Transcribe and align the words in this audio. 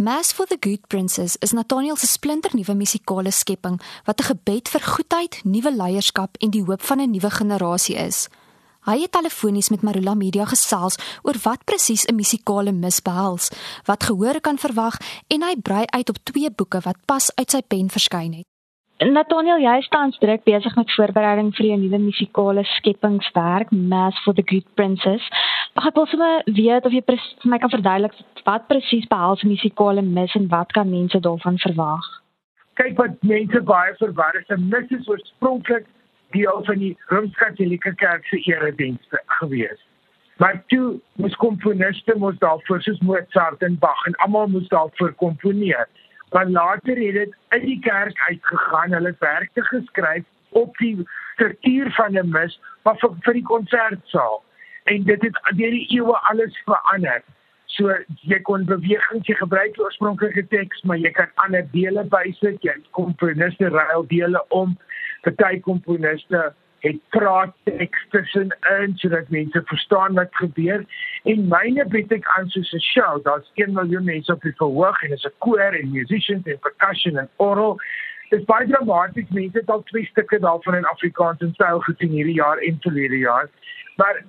Mass 0.00 0.32
for 0.32 0.46
the 0.46 0.56
Good 0.56 0.88
Princess 0.88 1.36
is 1.42 1.52
Nathaniel 1.52 1.96
se 1.96 2.06
splinternuwe 2.06 2.74
musikale 2.74 3.30
skepping 3.30 3.80
wat 4.04 4.20
'n 4.20 4.24
gebed 4.24 4.68
vir 4.68 4.80
goedheid, 4.80 5.40
nuwe 5.44 5.72
leierskap 5.76 6.36
en 6.40 6.50
die 6.50 6.64
hoop 6.64 6.82
van 6.82 7.00
'n 7.00 7.10
nuwe 7.10 7.30
generasie 7.30 7.96
is. 7.96 8.28
Hy 8.80 9.00
het 9.00 9.12
telefonies 9.12 9.68
met 9.68 9.82
Marula 9.82 10.14
Media 10.14 10.44
gesels 10.44 10.96
oor 11.22 11.36
wat 11.42 11.64
presies 11.64 12.06
'n 12.06 12.14
musikale 12.14 12.72
mis 12.72 13.00
behels, 13.02 13.50
wat 13.84 14.04
gehoor 14.04 14.40
kan 14.40 14.58
verwag 14.58 14.96
en 15.26 15.42
hy 15.42 15.56
brei 15.62 15.84
uit 15.86 16.08
op 16.08 16.18
twee 16.22 16.50
boeke 16.50 16.80
wat 16.80 16.96
pas 17.04 17.30
uit 17.34 17.50
sy 17.50 17.60
pen 17.60 17.90
verskyn 17.90 18.32
het. 18.32 18.46
Nathaniel, 19.00 19.62
jy 19.64 19.78
staan 19.80 20.10
druk 20.20 20.42
besig 20.44 20.74
met 20.76 20.90
voorbereiding 20.92 21.54
vir 21.56 21.66
jou 21.70 21.76
nuwe 21.80 21.98
musikale 22.02 22.64
skepingswerk, 22.68 23.70
Mass 23.72 24.18
for 24.24 24.36
the 24.36 24.42
Good 24.44 24.66
Princess. 24.76 25.24
Mag 25.72 25.86
ek 25.88 26.00
sommer 26.10 26.42
weet 26.44 26.84
of 26.84 26.92
jy 26.92 27.00
vir 27.06 27.22
my 27.48 27.56
kan 27.62 27.72
verduidelik 27.72 28.18
wat 28.44 28.66
presies 28.68 29.06
behels 29.08 29.40
musikale 29.48 30.04
mis 30.04 30.34
en 30.36 30.50
wat 30.52 30.74
kan 30.76 30.90
mense 30.92 31.16
daarvan 31.16 31.56
verwag? 31.64 32.10
Kyk 32.76 33.00
wat 33.00 33.16
mense 33.24 33.62
baie 33.72 33.94
verwar 34.02 34.36
is, 34.36 34.52
'n 34.52 34.68
mis 34.68 34.92
is 34.92 35.08
oorspronklik 35.08 35.88
deel 36.36 36.60
van 36.68 36.78
die 36.84 36.92
Rooms-Katolieke 37.08 37.94
Kerk 37.94 38.28
se 38.28 38.36
eredienste 38.52 39.22
gewees. 39.40 39.80
Maar 40.36 40.62
toe 40.68 41.00
moes 41.16 41.36
komponiste 41.40 42.12
moes 42.18 42.36
daarvoor 42.44 42.82
soos 42.82 43.00
Mozart 43.00 43.62
en 43.62 43.78
Bach 43.78 44.04
en 44.04 44.14
almal 44.16 44.48
moes 44.48 44.68
daarvoor 44.68 45.12
komponeer. 45.12 45.88
Maar 46.30 46.46
later 46.46 46.96
het 46.96 47.12
dit 47.12 47.34
uit 47.48 47.62
die 47.62 47.80
kerk 47.80 48.20
uitgegaan. 48.28 48.92
Hulle 48.92 49.08
het 49.08 49.18
werke 49.18 49.62
geskryf 49.62 50.24
op 50.48 50.76
die 50.76 51.08
struktuur 51.32 51.90
van 51.92 52.12
'n 52.12 52.28
mis, 52.28 52.60
maar 52.82 52.96
vir, 52.96 53.10
vir 53.20 53.32
die 53.32 53.42
konsertsaal. 53.42 54.44
En 54.84 55.02
dit 55.02 55.22
het 55.22 55.40
deur 55.56 55.70
die 55.70 55.86
eeue 55.96 56.16
alles 56.16 56.62
verander. 56.64 57.22
So 57.64 57.94
jy 58.20 58.40
kon 58.40 58.64
bewegings 58.64 59.26
jy 59.26 59.34
gebruik 59.34 59.74
die 59.74 59.82
oorspronklike 59.82 60.46
teks, 60.48 60.82
maar 60.82 60.98
jy 60.98 61.10
kan 61.10 61.28
ander 61.34 61.66
dele 61.70 62.04
bysit. 62.04 62.62
Jy 62.62 62.74
komponiste 62.90 63.68
ruil 63.68 64.06
dele 64.06 64.44
om. 64.48 64.78
Party 65.22 65.60
komponiste 65.60 66.54
het 66.80 66.98
praat 67.08 67.54
teks 67.64 68.06
tussenin 68.10 68.96
sodat 68.96 69.28
mense 69.28 69.62
verstaan 69.64 70.14
wat 70.14 70.34
gebeur. 70.42 70.84
En 71.22 71.48
myne 71.48 71.84
bied 71.92 72.12
ek 72.12 72.28
aan 72.36 72.48
soos 72.48 72.72
'n 72.72 72.84
show. 72.92 73.22
Daar's 73.24 73.50
1 73.54 73.72
miljoen 73.72 74.04
mense 74.04 74.32
op 74.32 74.42
die 74.42 74.56
verhoog 74.56 75.02
en 75.02 75.12
is 75.12 75.24
'n 75.24 75.38
koor 75.38 75.74
en 75.80 75.90
musicians 75.90 76.46
en 76.46 76.58
percussion 76.58 77.18
en 77.18 77.28
oral 77.36 77.80
dis 78.30 78.44
baie 78.44 78.66
dramaties. 78.66 79.28
Mense 79.28 79.58
het 79.58 79.70
al 79.70 79.82
twee 79.82 80.06
stukke 80.06 80.38
daarvan 80.38 80.74
in 80.74 80.84
Afrikaans 80.84 81.40
en 81.40 81.52
styl 81.54 81.80
gesien 81.80 82.10
hierdie 82.10 82.34
jaar 82.34 82.58
en 82.58 82.78
verlede 82.80 83.18
jaar. 83.18 83.48
Maar 83.96 84.24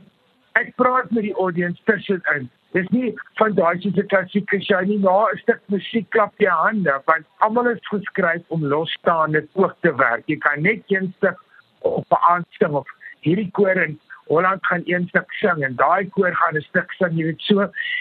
ek 0.52 0.76
praat 0.76 1.12
met 1.12 1.24
die 1.24 1.36
audience 1.36 1.82
tussenin. 1.84 2.50
Dis 2.72 2.88
nie 2.90 3.14
van 3.40 3.54
daai 3.54 3.80
soos 3.82 3.96
'n 3.96 4.08
klassieke 4.08 4.62
show 4.64 4.82
nie. 4.82 5.00
Na 5.00 5.28
'n 5.32 5.38
stuk 5.38 5.62
musiek 5.66 6.10
klap 6.10 6.34
jy 6.38 6.50
hande 6.50 7.02
want 7.06 7.26
almal 7.38 7.68
is 7.68 7.88
geskryf 7.88 8.44
om 8.48 8.66
losstaande 8.66 9.48
ook 9.54 9.76
te 9.82 9.96
werk. 9.96 10.24
Jy 10.26 10.38
kan 10.38 10.62
net 10.62 10.84
een 10.88 11.14
stuk 11.18 11.40
op 11.82 12.06
'n 12.10 12.24
aansting 12.34 12.74
of 12.74 12.88
hierdie 13.20 13.52
koor 13.52 13.78
in 13.78 14.00
Holland 14.26 14.66
gaan 14.66 14.82
een 14.86 15.08
stuk 15.08 15.32
sing 15.32 15.64
en 15.64 15.76
daai 15.76 16.10
koor 16.10 16.36
gaan 16.36 16.56
'n 16.56 16.62
stuk 16.62 16.92
sing, 16.92 17.18
jy 17.18 17.26
weet 17.26 17.42
so. 17.42 17.60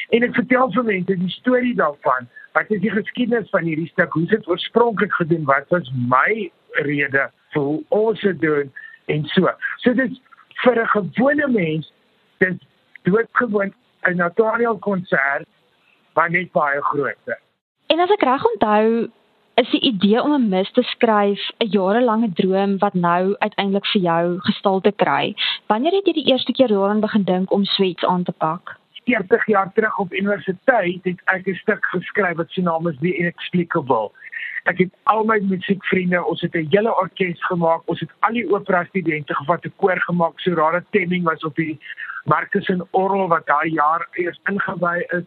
En 0.09 0.23
ek 0.23 0.35
vertel 0.35 0.73
vir 0.73 0.85
mense 0.85 1.17
die 1.17 1.29
storie 1.29 1.75
daarvan. 1.75 2.29
Wat 2.53 2.71
is 2.71 2.81
die 2.81 2.91
geskiedenis 2.91 3.51
van 3.51 3.63
hierdie 3.63 3.89
stuk? 3.89 4.13
Hoe 4.13 4.23
het 4.23 4.31
dit 4.31 4.49
oorspronklik 4.49 5.13
gedoen? 5.13 5.45
Wat 5.45 5.69
was 5.69 5.91
my 6.09 6.51
rede 6.73 7.31
vir 7.53 7.63
hoe 7.63 7.83
ons 7.89 8.21
dit 8.21 8.41
doen 8.41 8.73
en 9.07 9.25
so. 9.25 9.51
So 9.77 9.95
dit 9.95 10.21
vir 10.63 10.83
'n 10.83 10.87
gewone 10.87 11.49
mens, 11.49 11.93
dit 12.39 12.59
doodgewoon 13.03 13.75
'n 14.09 14.17
Nathaniel 14.17 14.79
konsert, 14.79 15.49
maar 16.15 16.31
net 16.31 16.53
baie 16.53 16.83
groter. 16.83 17.39
En 17.87 18.01
as 18.01 18.11
ek 18.11 18.23
reg 18.23 18.45
onthou, 18.45 19.11
is 19.55 19.71
die 19.71 19.81
idee 19.81 20.23
om 20.23 20.33
'n 20.33 20.49
mis 20.49 20.71
te 20.73 20.83
skryf 20.83 21.41
'n 21.59 21.71
jarelange 21.77 22.33
droom 22.33 22.79
wat 22.79 22.95
nou 22.95 23.35
uiteindelik 23.39 23.87
vir 23.87 24.03
jou 24.03 24.39
gestalte 24.39 24.93
kry. 24.93 25.35
Wanneer 25.67 25.93
het 25.93 26.07
jy 26.07 26.13
die 26.13 26.31
eerste 26.33 26.53
keer 26.53 26.69
daaraan 26.69 27.01
begin 27.01 27.25
dink 27.25 27.53
om 27.53 27.65
Sweets 27.65 28.05
aan 28.05 28.23
te 28.23 28.33
pak? 28.33 28.79
40 29.05 29.47
jaar 29.47 29.73
terug 29.73 29.99
op 29.99 30.13
universiteit 30.13 31.05
het 31.05 31.21
ek 31.25 31.47
'n 31.47 31.55
stuk 31.55 31.85
geskryf 31.85 32.37
wat 32.37 32.51
se 32.51 32.63
naam 32.63 32.89
is 32.89 32.97
The 33.01 33.17
Inexplicable. 33.17 34.11
Ek 34.65 34.79
het 34.79 34.93
al 35.03 35.25
my 35.25 35.39
musiekvriende, 35.39 36.25
ons 36.25 36.41
het 36.41 36.55
'n 36.55 36.69
hele 36.71 36.97
orkes 36.97 37.45
gemaak, 37.45 37.83
ons 37.85 38.01
het 38.01 38.11
al 38.21 38.33
die 38.33 38.51
opera 38.53 38.85
studente 38.85 39.35
gevat, 39.35 39.65
'n 39.65 39.73
koor 39.77 40.01
gemaak, 40.01 40.41
so 40.41 40.55
rare 40.55 40.85
temming 40.91 41.25
was 41.25 41.45
op 41.45 41.55
die 41.57 41.79
Marcus 42.25 42.69
en 42.69 42.87
Orgel 42.91 43.29
wat 43.29 43.47
daai 43.47 43.71
jaar 43.71 44.09
eers 44.13 44.41
ingewy 44.45 45.05
is 45.09 45.25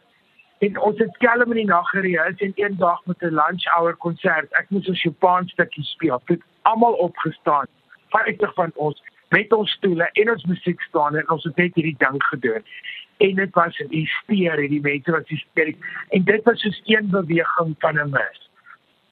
en 0.64 0.80
ons 0.80 1.00
het 1.02 1.16
skelm 1.18 1.52
in 1.52 1.60
die 1.60 1.70
nag 1.70 1.90
gereis 1.90 2.44
en 2.46 2.52
een 2.56 2.76
dag 2.78 3.00
met 3.06 3.22
'n 3.22 3.36
lunch 3.40 3.64
hour 3.76 3.96
konsert. 3.96 4.52
Ek 4.60 4.70
moes 4.70 4.88
'n 4.88 4.96
Chopin 4.96 5.48
stukkie 5.48 5.84
speel. 5.84 6.22
Dit 6.26 6.42
almal 6.62 6.94
opgestaan. 6.94 7.68
50 8.10 8.54
van 8.54 8.72
ons 8.76 9.04
met 9.30 9.54
ons 9.54 9.72
stoele 9.72 10.10
en 10.12 10.30
ons 10.32 10.46
musiek 10.46 10.82
staan 10.82 11.16
en 11.16 11.30
ons 11.30 11.44
het 11.44 11.56
net 11.56 11.76
hierdie 11.76 11.96
ding 11.98 12.24
gedoen. 12.24 12.64
En 13.18 13.36
dit 13.36 13.54
was 13.54 13.80
'n 13.80 13.88
hysterie, 13.90 14.70
die 14.70 14.82
mense 14.82 15.12
wat 15.12 15.28
hysterie. 15.28 15.78
En 16.10 16.24
dit 16.24 16.44
was 16.44 16.60
soos 16.60 16.82
een 16.86 17.10
beweging 17.10 17.76
van 17.80 18.00
'n 18.00 18.10
mis. 18.10 18.50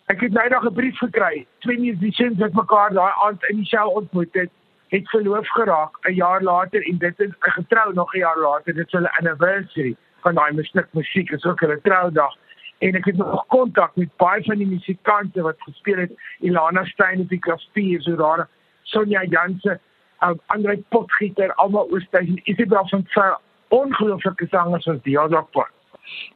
Ek 0.05 0.21
het 0.21 0.31
nou 0.31 0.49
nog 0.49 0.65
'n 0.65 0.73
brief 0.73 0.97
gekry. 0.97 1.47
Twee 1.59 1.79
musicians 1.79 2.37
wat 2.37 2.53
mekaar 2.53 2.93
daai 2.93 3.13
aand 3.25 3.43
in 3.43 3.55
die 3.55 3.65
show 3.65 3.95
ontmoet 3.95 4.33
het, 4.33 4.49
het 4.87 5.09
verloof 5.09 5.47
geraak 5.47 5.97
'n 6.01 6.13
jaar 6.13 6.41
later 6.41 6.85
en 6.85 6.97
dit 6.97 7.19
is 7.19 7.33
getrou 7.39 7.93
nog 7.93 8.13
'n 8.13 8.17
jaar 8.17 8.39
later. 8.39 8.73
Dit 8.73 8.85
is 8.85 8.91
hulle 8.91 9.17
anniversary 9.17 9.95
van 10.21 10.35
daai 10.35 10.53
musiek 10.53 10.87
musiek 10.97 11.31
is 11.31 11.45
ook 11.45 11.59
hulle 11.59 11.79
troudag. 11.81 12.35
En 12.79 12.95
ek 12.97 13.05
het 13.05 13.17
nog 13.17 13.45
kontak 13.47 13.95
met 13.95 14.09
baie 14.17 14.43
van 14.43 14.57
die 14.57 14.67
musikante 14.67 15.41
wat 15.41 15.61
gespeel 15.67 15.97
het. 15.97 16.11
Ilana 16.39 16.85
Stein 16.85 17.19
op 17.21 17.29
die 17.29 17.39
klavier 17.39 18.01
so 18.01 18.15
daar 18.15 18.47
Sonja 18.83 19.23
Janse 19.23 19.79
en 20.19 20.39
Andre 20.47 20.77
Potgieter 20.89 21.53
almal 21.53 21.89
oorstyg 21.89 22.27
en 22.27 22.41
Isabel 22.43 22.87
van 22.87 23.05
Sail 23.09 23.37
ongelooflike 23.67 24.47
sangers 24.49 24.83
soos 24.83 25.01
die 25.05 25.13
Jodopper 25.13 25.69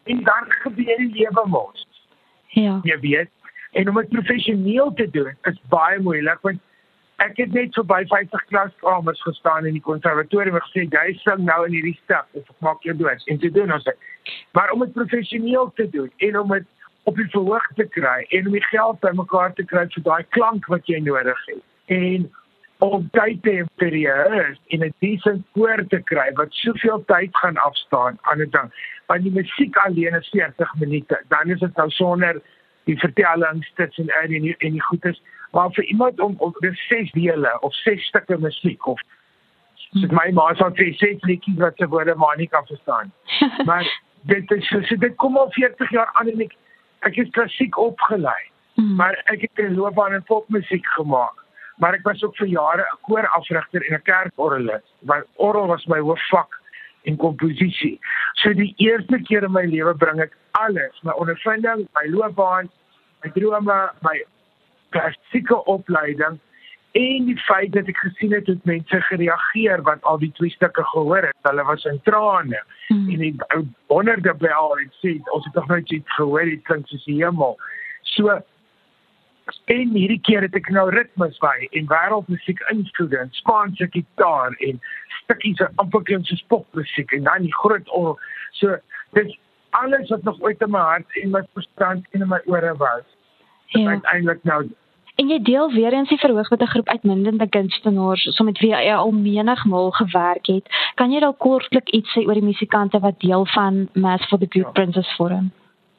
en 0.03 0.23
dan 0.23 0.51
gebeur 0.63 0.97
die 0.97 1.11
lewe 1.11 1.43
mos. 1.47 1.87
Ja. 2.47 2.79
Jy 2.83 2.99
weet 2.99 3.31
en 3.75 3.89
om 3.89 3.97
dit 3.99 4.09
professioneel 4.09 4.93
te 4.93 5.09
doen 5.11 5.33
is 5.49 5.59
baie 5.69 5.99
moeilik 5.99 6.41
want 6.47 6.61
ek 7.23 7.37
het 7.37 7.53
net 7.53 7.73
so 7.73 7.83
by 7.83 8.03
50 8.11 8.45
klaskamers 8.51 9.21
gestaan 9.21 9.65
in 9.65 9.77
die 9.77 9.83
konservatorium 9.83 10.55
en 10.59 10.65
gesê 10.67 10.85
jy 10.85 11.13
sing 11.23 11.45
nou 11.47 11.61
in 11.65 11.75
hierdie 11.77 11.97
stuk 12.03 12.25
of 12.33 12.49
ek 12.49 12.65
maak 12.67 12.83
jou 12.83 12.95
dood. 12.97 13.27
En 13.31 13.39
te 13.39 13.51
doen 13.51 13.73
ons 13.73 13.83
dit. 13.83 14.07
Maar 14.57 14.71
om 14.71 14.79
dit 14.83 14.93
professioneel 14.93 15.71
te 15.75 15.89
doen 15.89 16.11
en 16.17 16.39
om 16.39 16.55
dit 16.57 16.65
op 17.05 17.15
die 17.15 17.29
verhoog 17.29 17.67
te 17.75 17.85
kry 17.97 18.25
en 18.29 18.47
om 18.47 18.57
die 18.57 18.65
geld 18.71 18.99
bymekaar 18.99 19.53
te 19.53 19.63
kry 19.63 19.85
vir 19.93 20.03
daai 20.03 20.25
klank 20.37 20.67
wat 20.73 20.89
jy 20.89 20.99
nodig 21.05 21.45
het 21.51 21.63
en 21.93 22.27
om 22.83 23.05
tyd 23.15 23.41
te 23.43 23.53
impereer 23.61 24.57
in 24.73 24.83
'n 24.83 24.93
decent 24.99 25.45
koor 25.53 25.85
te 25.87 26.01
kry 26.11 26.31
wat 26.33 26.53
soveel 26.53 27.03
tyd 27.05 27.37
gaan 27.37 27.57
afstaan 27.57 28.17
aan 28.21 28.41
'n 28.41 28.49
ding. 28.49 28.69
Want 29.07 29.23
die 29.23 29.31
musiek 29.31 29.77
alleen 29.77 30.13
is 30.13 30.29
40 30.29 30.75
minute. 30.79 31.21
Dan 31.27 31.49
is 31.49 31.59
dit 31.59 31.75
nou 31.75 31.89
sonder 31.89 32.41
die 32.83 32.99
vertellings 32.99 33.71
tussen 33.75 34.07
en 34.07 34.33
en 34.33 34.55
en 34.57 34.71
die 34.71 34.81
goedes 34.81 35.21
maar 35.55 35.71
vir 35.77 35.87
iemand 35.93 36.19
om 36.19 36.35
om 36.47 36.55
dis 36.65 36.87
ses 36.87 37.11
dele 37.17 37.51
of 37.67 37.77
ses 37.81 38.07
stukke 38.11 38.37
musiek 38.47 38.87
of 38.93 39.03
soos 39.85 40.11
my 40.19 40.27
ma 40.39 40.49
sou 40.61 40.71
sê 40.79 40.89
ses 41.01 41.23
liedjies 41.29 41.61
wat 41.61 41.79
se 41.81 41.87
woorde 41.93 42.15
maar 42.23 42.37
nie 42.41 42.49
kan 42.55 42.67
verstaan 42.71 43.13
maar 43.69 43.87
dit 44.33 44.51
is 44.57 44.67
so, 44.67 44.81
so 44.89 44.99
dit 45.05 45.15
kom 45.23 45.37
al 45.43 45.51
40 45.59 45.95
jaar 45.99 46.11
aan 46.19 46.33
en 46.33 46.45
ek 46.47 46.59
ek 47.09 47.23
is 47.23 47.31
klassiek 47.37 47.79
opgelei 47.87 48.41
hmm. 48.75 48.93
maar 48.99 49.17
ek 49.35 49.47
het 49.47 49.63
'n 49.65 49.79
loopbaan 49.79 50.19
in 50.19 50.29
popmusiek 50.33 50.91
gemaak 50.97 51.41
maar 51.77 51.93
ek 51.93 52.05
was 52.07 52.23
ook 52.23 52.37
vir 52.43 52.51
jare 52.57 52.83
'n 52.91 53.01
koorafrigter 53.09 53.89
en 53.89 53.97
'n 53.99 54.05
kerkorgelis 54.11 54.87
want 55.11 55.25
orgel 55.35 55.67
was 55.73 55.85
my 55.85 55.99
hoofvak 55.99 56.61
en 57.05 57.17
komposisie. 57.17 57.99
So 58.41 58.53
die 58.53 58.73
eerste 58.77 59.19
keer 59.27 59.45
in 59.45 59.53
my 59.53 59.65
lewe 59.69 59.93
bring 60.01 60.21
ek 60.23 60.33
alles, 60.59 60.95
my 61.03 61.13
ondervinding, 61.21 61.85
my 61.97 62.05
loopbaan, 62.11 62.69
my 63.23 63.31
drome, 63.37 63.77
my 64.05 64.17
klassieke 64.89 65.63
opleiding 65.65 66.39
en 66.95 67.25
die 67.27 67.37
feit 67.43 67.73
dat 67.75 67.89
ek 67.91 67.97
gesien 67.99 68.31
het 68.31 68.47
hoe 68.47 68.55
mense 68.63 69.01
gereageer 69.09 69.81
wat 69.83 70.03
al 70.07 70.19
die 70.21 70.31
twee 70.37 70.53
stukke 70.53 70.83
gehoor 70.93 71.27
het. 71.27 71.35
Hulle 71.43 71.63
was 71.67 71.83
in 71.91 71.99
trane 72.07 72.61
mm. 72.87 73.09
en 73.11 73.23
die 73.23 73.33
ou 73.55 73.63
honderde 73.91 74.33
bel 74.39 74.77
en 74.79 74.91
sê 75.01 75.17
ons 75.35 75.45
het 75.45 75.57
nog 75.59 75.67
nooit 75.67 75.91
iets 75.91 76.15
gehoor, 76.15 76.45
dit 76.47 76.63
klink 76.69 76.87
soos 76.87 77.03
die 77.09 77.17
hemel. 77.19 77.57
So 78.15 78.37
en 79.69 79.91
hierdie 79.93 80.21
keer 80.25 80.45
het 80.47 80.55
ek 80.57 80.71
nou 80.73 80.87
ritmes 80.93 81.35
by 81.43 81.67
en 81.77 81.89
wêreldmusiek 81.91 82.63
instudeer 82.73 83.25
en 83.25 83.33
Spaanse 83.37 83.89
gitaar 83.93 84.55
en 84.65 84.79
stukkies 85.19 85.59
van 85.61 85.83
amperkens 85.83 86.31
popmusiek 86.53 87.11
en 87.17 87.27
dan 87.27 87.45
die 87.45 87.53
groot 87.59 87.91
or 87.93 88.15
so 88.57 88.79
dis 89.19 89.35
alles 89.81 90.09
wat 90.09 90.23
nog 90.23 90.39
ooit 90.41 90.63
in 90.63 90.71
my 90.71 90.79
hart 90.79 91.19
en 91.21 91.35
my 91.35 91.43
verstand 91.53 92.07
en 92.11 92.23
in 92.23 92.31
my 92.31 92.39
ore 92.45 92.73
was. 92.79 93.05
Ja. 93.65 93.99
Eintlik 94.01 94.43
nou 94.43 94.65
En 95.15 95.29
jy 95.31 95.37
deel 95.41 95.71
weer 95.71 95.93
eens 95.93 96.09
die 96.09 96.19
verhoog 96.19 96.49
met 96.49 96.61
'n 96.61 96.67
groep 96.67 96.89
uitmuntende 96.89 97.49
kunstenaars 97.49 98.23
so 98.35 98.43
met 98.43 98.59
wie 98.59 98.69
jy 98.69 98.93
al 98.93 99.11
menigmal 99.11 99.91
gewerk 99.91 100.45
het. 100.45 100.65
Kan 100.95 101.11
jy 101.11 101.19
dalk 101.19 101.37
kortlik 101.37 101.89
iets 101.89 102.11
sê 102.11 102.25
oor 102.27 102.33
die 102.33 102.43
musikante 102.43 102.99
wat 102.99 103.19
deel 103.19 103.45
van 103.45 103.89
Mass 103.93 104.27
for 104.27 104.37
the 104.39 104.47
Good 104.49 104.65
ja. 104.65 104.71
Princess 104.71 105.15
vorm? 105.15 105.51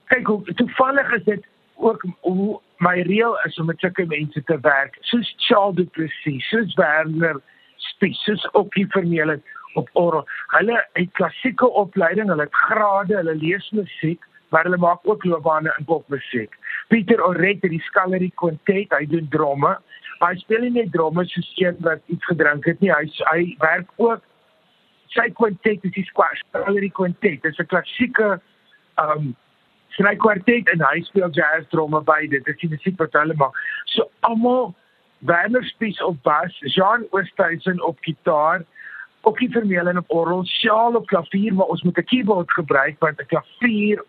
kyk 0.06 0.26
hoe 0.26 0.54
toevallig 0.54 1.12
is 1.12 1.24
dit 1.24 1.46
ook 1.74 2.04
hoe 2.20 2.60
my 2.78 3.00
reël 3.08 3.38
is 3.44 3.58
om 3.58 3.66
met 3.66 3.80
sulke 3.80 4.06
mense 4.06 4.42
te 4.44 4.58
werk. 4.60 4.96
Soos 5.00 5.34
Charles 5.48 5.76
Duplessis, 5.76 6.48
soos 6.48 6.74
Werner 6.74 7.40
Spies, 7.76 8.22
soos 8.24 8.50
Okkie 8.50 8.86
Vermeulen 8.94 9.42
op 9.74 9.88
oral. 9.92 10.24
Hulle 10.54 10.78
het 10.92 11.12
klassieke 11.12 11.68
opleiding, 11.68 12.28
hulle 12.28 12.46
het 12.48 12.54
grade, 12.68 13.16
hulle 13.16 13.34
lees 13.34 13.70
musiek, 13.70 14.24
maar 14.48 14.64
hulle 14.68 14.80
maak 14.80 15.00
ook 15.02 15.24
loopbane 15.24 15.74
in 15.78 15.84
popmusiek. 15.84 16.56
Pieter 16.88 17.22
Oret 17.24 17.62
het 17.62 17.70
die 17.70 17.82
Scullery 17.82 18.30
Quintet, 18.34 18.92
hy 18.92 19.06
doen 19.06 19.28
drome. 19.28 19.76
Hy 20.20 20.34
speel 20.36 20.60
nie 20.60 20.70
net 20.70 20.92
drome 20.92 21.24
soos 21.28 21.52
een 21.56 21.76
wat 21.84 22.00
iets 22.06 22.24
gedrink 22.24 22.64
het 22.64 22.80
nie, 22.80 22.92
hy 22.92 23.04
hy 23.32 23.56
werk 23.58 23.90
ook 23.96 24.22
sy 25.16 25.30
quintet 25.36 25.84
is 25.84 25.94
die 25.96 26.06
Scullery 26.06 26.90
Quintet. 26.90 27.42
Dit 27.42 27.52
is 27.52 27.58
'n 27.58 27.66
klassieke 27.72 28.40
um 29.00 29.34
sy 29.96 30.14
kwartet 30.20 30.68
en 30.68 30.80
hy 30.80 31.00
speel 31.02 31.30
jazz 31.30 31.68
drome 31.72 32.00
by 32.04 32.26
dit. 32.28 32.44
Dit 32.44 32.62
is 32.62 32.82
die 32.84 32.94
wat 32.98 33.12
hulle 33.12 33.34
maak. 33.34 33.54
So 33.86 34.10
almal 34.20 34.74
Werner 35.20 35.64
Spies 35.64 36.02
op 36.02 36.22
bas, 36.22 36.52
Jean 36.60 37.06
Oosthuizen 37.10 37.80
op 37.82 37.98
gitaar, 38.00 38.64
Okkie 39.22 39.50
Vermeulen 39.50 39.98
op 39.98 40.10
orgel, 40.12 40.44
Shaal 40.44 40.94
op 40.94 41.06
klavier, 41.06 41.54
maar 41.54 41.66
ons 41.66 41.82
moet 41.82 41.98
'n 41.98 42.04
keyboard 42.04 42.52
gebruik 42.52 42.96
want 42.98 43.20
'n 43.20 43.26
klavier 43.26 44.04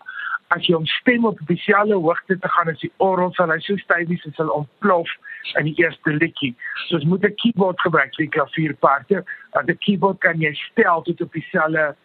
as 0.55 0.67
jy 0.67 0.73
hom 0.75 0.85
stem 0.85 1.25
op 1.25 1.39
'n 1.39 1.43
spesiale 1.43 1.95
hoogte 1.95 2.39
te 2.39 2.49
gaan 2.49 2.69
as 2.69 2.79
die 2.79 2.91
orgel 2.97 3.33
sal 3.33 3.51
hy 3.51 3.59
so 3.59 3.77
styfies 3.77 4.25
en 4.25 4.33
sal 4.33 4.49
ontplof 4.49 5.09
in 5.55 5.65
die 5.65 5.75
eerste 5.83 6.11
liedjie. 6.11 6.55
So 6.87 6.95
ons 6.95 7.05
moet 7.05 7.23
'n 7.23 7.35
keyboard 7.35 7.81
gebruik 7.81 8.15
vir 8.15 8.25
die 8.25 8.35
klavierparte. 8.35 9.23
Want 9.51 9.69
'n 9.69 9.77
keyboard 9.77 10.19
kan 10.19 10.39
jy 10.39 10.53
stel 10.53 11.01
tot 11.01 11.21
op 11.21 11.33
dieselfde 11.33 11.95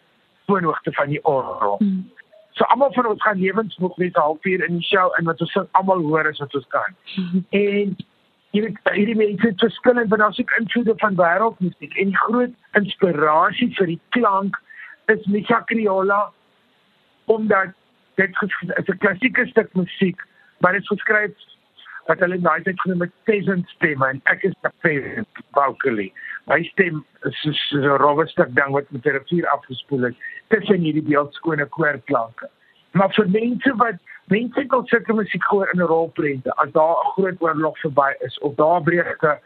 toonhoogte 0.45 0.91
van 0.91 1.09
die 1.09 1.23
orgel. 1.25 1.77
Hmm. 1.77 2.11
So 2.53 2.63
almal 2.63 2.93
van 2.93 3.05
ons 3.05 3.21
gaan 3.21 3.39
lewensmoeg 3.39 3.95
wees 3.95 4.13
halfuur 4.13 4.63
in 4.65 4.77
die 4.77 4.85
show 4.85 5.11
en 5.17 5.25
wat 5.25 5.41
ons 5.41 5.57
almal 5.71 6.01
hoor 6.01 6.27
as 6.27 6.39
wat 6.39 6.55
ons 6.55 6.67
kan. 6.67 6.95
en 7.49 7.95
hierdie 8.53 8.77
hierdie 8.93 9.15
mense 9.15 9.47
het 9.47 9.59
verskillend 9.59 10.09
van 10.09 10.25
ons 10.25 10.41
invloede 10.59 10.93
van 10.97 11.15
wêreldmusiek 11.15 11.95
en 11.97 12.11
die 12.11 12.21
groot 12.25 12.53
inspirasie 12.79 13.71
vir 13.77 13.87
die 13.95 14.01
klank 14.09 14.59
is 15.13 15.25
Micha 15.25 15.61
Criolla 15.65 16.31
omdat 17.25 17.73
dit 18.15 18.41
is 18.41 18.87
'n 18.87 18.97
klassieke 18.97 19.45
stuk 19.45 19.73
musiek 19.73 20.21
maar 20.63 20.71
dit 20.71 20.81
is 20.81 20.87
geskryf 20.87 21.31
wat 22.07 22.19
hulle 22.19 22.39
daai 22.43 22.63
tyd 22.63 22.81
genoem 22.81 23.05
het 23.05 23.13
peasant 23.29 23.69
stem 23.75 24.03
en 24.07 24.19
ek 24.31 24.43
is 24.49 24.55
'n 24.63 24.71
peasant 24.85 25.43
vocally. 25.57 26.11
My 26.47 26.63
stem 26.63 27.05
is 27.29 27.37
so 27.41 27.77
'n 27.77 27.99
rowwe 28.03 28.27
stuk 28.27 28.55
ding 28.55 28.71
wat 28.75 28.91
met 28.91 29.05
'n 29.05 29.15
rivier 29.17 29.47
afgespoel 29.47 30.05
is 30.05 30.15
tussen 30.47 30.79
hierdie 30.87 31.07
beeldskone 31.09 31.65
koorklanke. 31.65 32.49
Maar 32.91 33.13
vir 33.13 33.29
mense 33.29 33.75
wat 33.75 33.99
mense 34.27 34.65
wil 34.69 34.83
sulke 34.85 35.13
musiek 35.13 35.43
hoor 35.43 35.69
in 35.73 35.79
'n 35.79 35.91
rolprente 35.93 36.55
as 36.55 36.71
daar 36.71 36.95
'n 36.95 37.11
groot 37.15 37.41
oorlog 37.41 37.79
verby 37.79 38.11
is 38.19 38.39
of 38.39 38.55
daar 38.55 38.81
breek 38.81 39.23
'n 39.23 39.39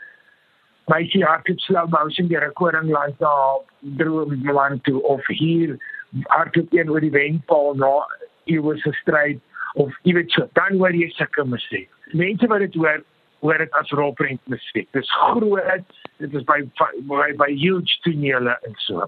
meisie 0.85 1.23
hardloop 1.23 1.59
slow 1.59 1.87
motion 1.89 2.27
deur 2.27 2.47
'n 2.47 2.53
koring 2.53 2.89
langs 2.89 3.17
daar 3.17 3.59
droom 3.79 4.41
man 4.43 4.81
toe 4.81 5.03
of 5.03 5.27
hier 5.27 5.77
hardloop 6.23 6.73
een 6.73 6.89
oor 6.89 6.99
die 6.99 7.11
wenpaal 7.11 7.73
na 7.75 8.05
iewers 8.47 8.85
'n 8.85 8.95
stryd 9.01 9.39
of 9.75 9.93
jy 10.03 10.13
weet 10.17 10.31
so, 10.31 10.47
dan 10.53 10.77
hoor 10.77 10.95
jy 10.95 11.09
sulke 11.15 11.45
musiek. 11.45 11.89
Mense 12.13 12.47
wat 12.47 12.59
dit 12.65 12.73
hoor, 12.73 13.03
hoor 13.45 13.57
dit 13.57 13.71
as 13.79 13.91
rolprent 13.91 14.41
musiek. 14.45 14.87
Dit 14.91 15.03
is 15.03 15.11
groot, 15.11 15.85
dit 16.17 16.33
is 16.33 16.43
by 16.43 16.61
by, 17.07 17.31
by 17.37 17.51
huge 17.53 17.99
tonele 18.05 18.57
en 18.67 18.75
so. 18.87 19.07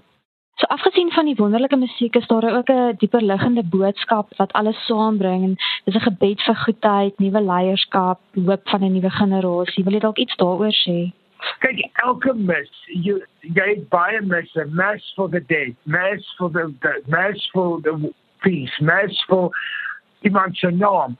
So 0.60 0.66
afgesien 0.68 1.08
van 1.10 1.24
die 1.24 1.36
wonderlike 1.38 1.76
musiek 1.76 2.16
is 2.16 2.26
daar 2.26 2.44
ook 2.44 2.68
'n 2.68 2.96
dieper 2.98 3.22
liggende 3.22 3.64
boodskap 3.64 4.36
wat 4.36 4.52
alles 4.52 4.86
saambring 4.86 5.44
en 5.44 5.54
dis 5.84 5.94
'n 5.94 6.06
gebed 6.08 6.42
vir 6.42 6.56
goedheid, 6.56 7.18
nuwe 7.18 7.40
leierskap, 7.40 8.20
hoop 8.34 8.68
van 8.68 8.84
'n 8.84 8.92
nuwe 8.92 9.10
generasie. 9.10 9.84
Wil 9.84 9.92
jy 9.92 10.00
dalk 10.00 10.18
iets 10.18 10.36
daaroor 10.36 10.76
sê? 10.86 11.12
Kyk, 11.58 11.78
elke 12.04 12.34
mis, 12.34 12.70
jy 12.86 13.16
jy 13.40 13.84
baie 13.88 14.20
mis, 14.20 14.54
mass 14.68 15.12
for 15.16 15.28
the 15.30 15.40
day, 15.40 15.74
mass 15.84 16.34
for 16.36 16.50
the, 16.50 16.74
the 16.80 17.02
mass 17.08 17.50
for 17.52 17.80
the 17.80 18.12
peace, 18.40 18.80
mass 18.80 19.24
for 19.28 19.50
iemand 20.20 20.56
se 20.56 20.70
naam. 20.70 21.16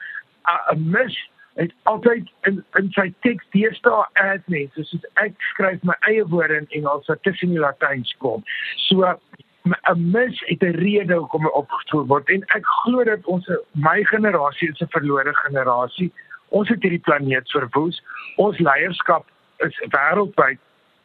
'n 0.73 0.91
Mis 0.91 1.31
het 1.55 1.73
altyd 1.83 2.31
in 2.49 2.65
in 2.79 2.91
sy 2.97 3.11
teks 3.21 3.47
deesdae 3.55 4.05
as 4.23 4.41
mense 4.47 4.85
soos 4.89 5.07
ek 5.23 5.35
skryf 5.51 5.83
my 5.83 5.97
eie 6.09 6.25
woorde 6.33 6.57
in 6.63 6.69
Engels 6.79 7.11
wat 7.11 7.23
tussen 7.27 7.53
die 7.55 7.61
Latyns 7.61 8.15
kom. 8.19 8.45
So 8.89 9.05
'n 9.05 10.11
mis 10.13 10.41
het 10.47 10.63
'n 10.63 10.79
rede 10.85 11.15
hoekom 11.15 11.43
hy 11.43 11.53
opgevoer 11.63 12.07
word 12.07 12.31
en 12.31 12.45
ek 12.57 12.65
glo 12.83 13.05
dat 13.05 13.25
ons 13.25 13.47
my 13.75 14.05
generasie 14.05 14.71
is 14.71 14.81
'n 14.81 14.95
verlore 14.97 15.35
generasie. 15.35 16.13
Ons 16.49 16.69
het 16.69 16.83
hierdie 16.83 17.07
planeet 17.09 17.51
verwoes. 17.51 18.03
Ons 18.37 18.59
leierskap 18.59 19.27
is 19.59 19.77
wêreldwyd 19.91 20.59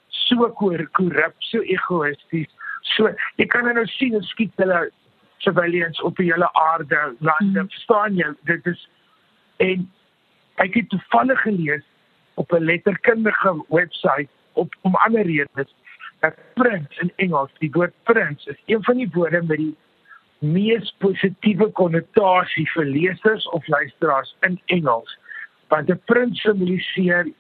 so 0.10 0.50
korrup, 0.50 1.36
so 1.40 1.60
egoïsties. 1.62 2.52
So 2.96 3.10
jy 3.36 3.46
kan 3.46 3.74
nou 3.74 3.86
sien 3.86 4.14
hoe 4.14 4.24
skiet 4.24 4.52
hulle 4.56 4.90
civilians 5.38 6.02
op 6.02 6.16
die 6.16 6.32
hele 6.32 6.54
aarde 6.54 7.16
lande. 7.20 7.62
Mm. 7.62 7.70
verstaan 7.70 8.16
jy? 8.16 8.34
Dit 8.42 8.66
is 8.66 8.90
en 9.58 9.92
ek 10.56 10.74
het 10.74 10.90
toevallig 10.90 11.42
gelees 11.42 11.84
op 12.34 12.52
'n 12.52 12.64
letterkundige 12.64 13.66
webwerf 13.68 14.30
op 14.54 14.76
om 14.82 14.96
ander 14.96 15.26
redes 15.26 15.76
dat 16.20 16.36
prins 16.54 16.98
in 16.98 17.12
Engels 17.16 17.52
die 17.58 17.72
woord 17.72 17.94
prins 18.04 18.46
is 18.46 18.62
een 18.66 18.84
van 18.84 18.98
die 18.98 19.10
woorde 19.14 19.42
met 19.44 19.58
die 19.58 19.76
mees 20.40 20.96
positiewe 20.98 21.70
konnotasie 21.72 22.66
vir 22.74 22.86
lesers 22.86 23.48
of 23.50 23.68
luisteraars 23.68 24.36
in 24.42 24.62
Engels. 24.66 25.18
Want 25.68 25.90
'n 25.90 26.02
prins 26.06 26.42
simboliseer 26.42 27.32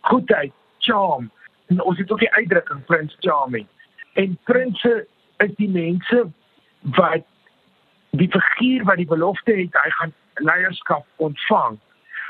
goedheid 0.00 0.52
charm. 0.78 1.30
En 1.66 1.82
ons 1.82 1.98
het 1.98 2.10
ook 2.10 2.18
die 2.18 2.32
uitdrukking 2.32 2.84
prins 2.84 3.16
charming. 3.20 3.66
En 4.12 4.38
prinse 4.44 5.06
is 5.36 5.54
die 5.56 5.68
mense 5.68 6.30
wat 6.80 7.24
die 8.10 8.28
figuur 8.30 8.84
wat 8.84 8.96
die 8.96 9.06
belofte 9.06 9.54
het 9.54 9.76
hy 9.82 9.90
gaan 9.98 10.14
leierskap 10.34 11.06
ontvang. 11.16 11.78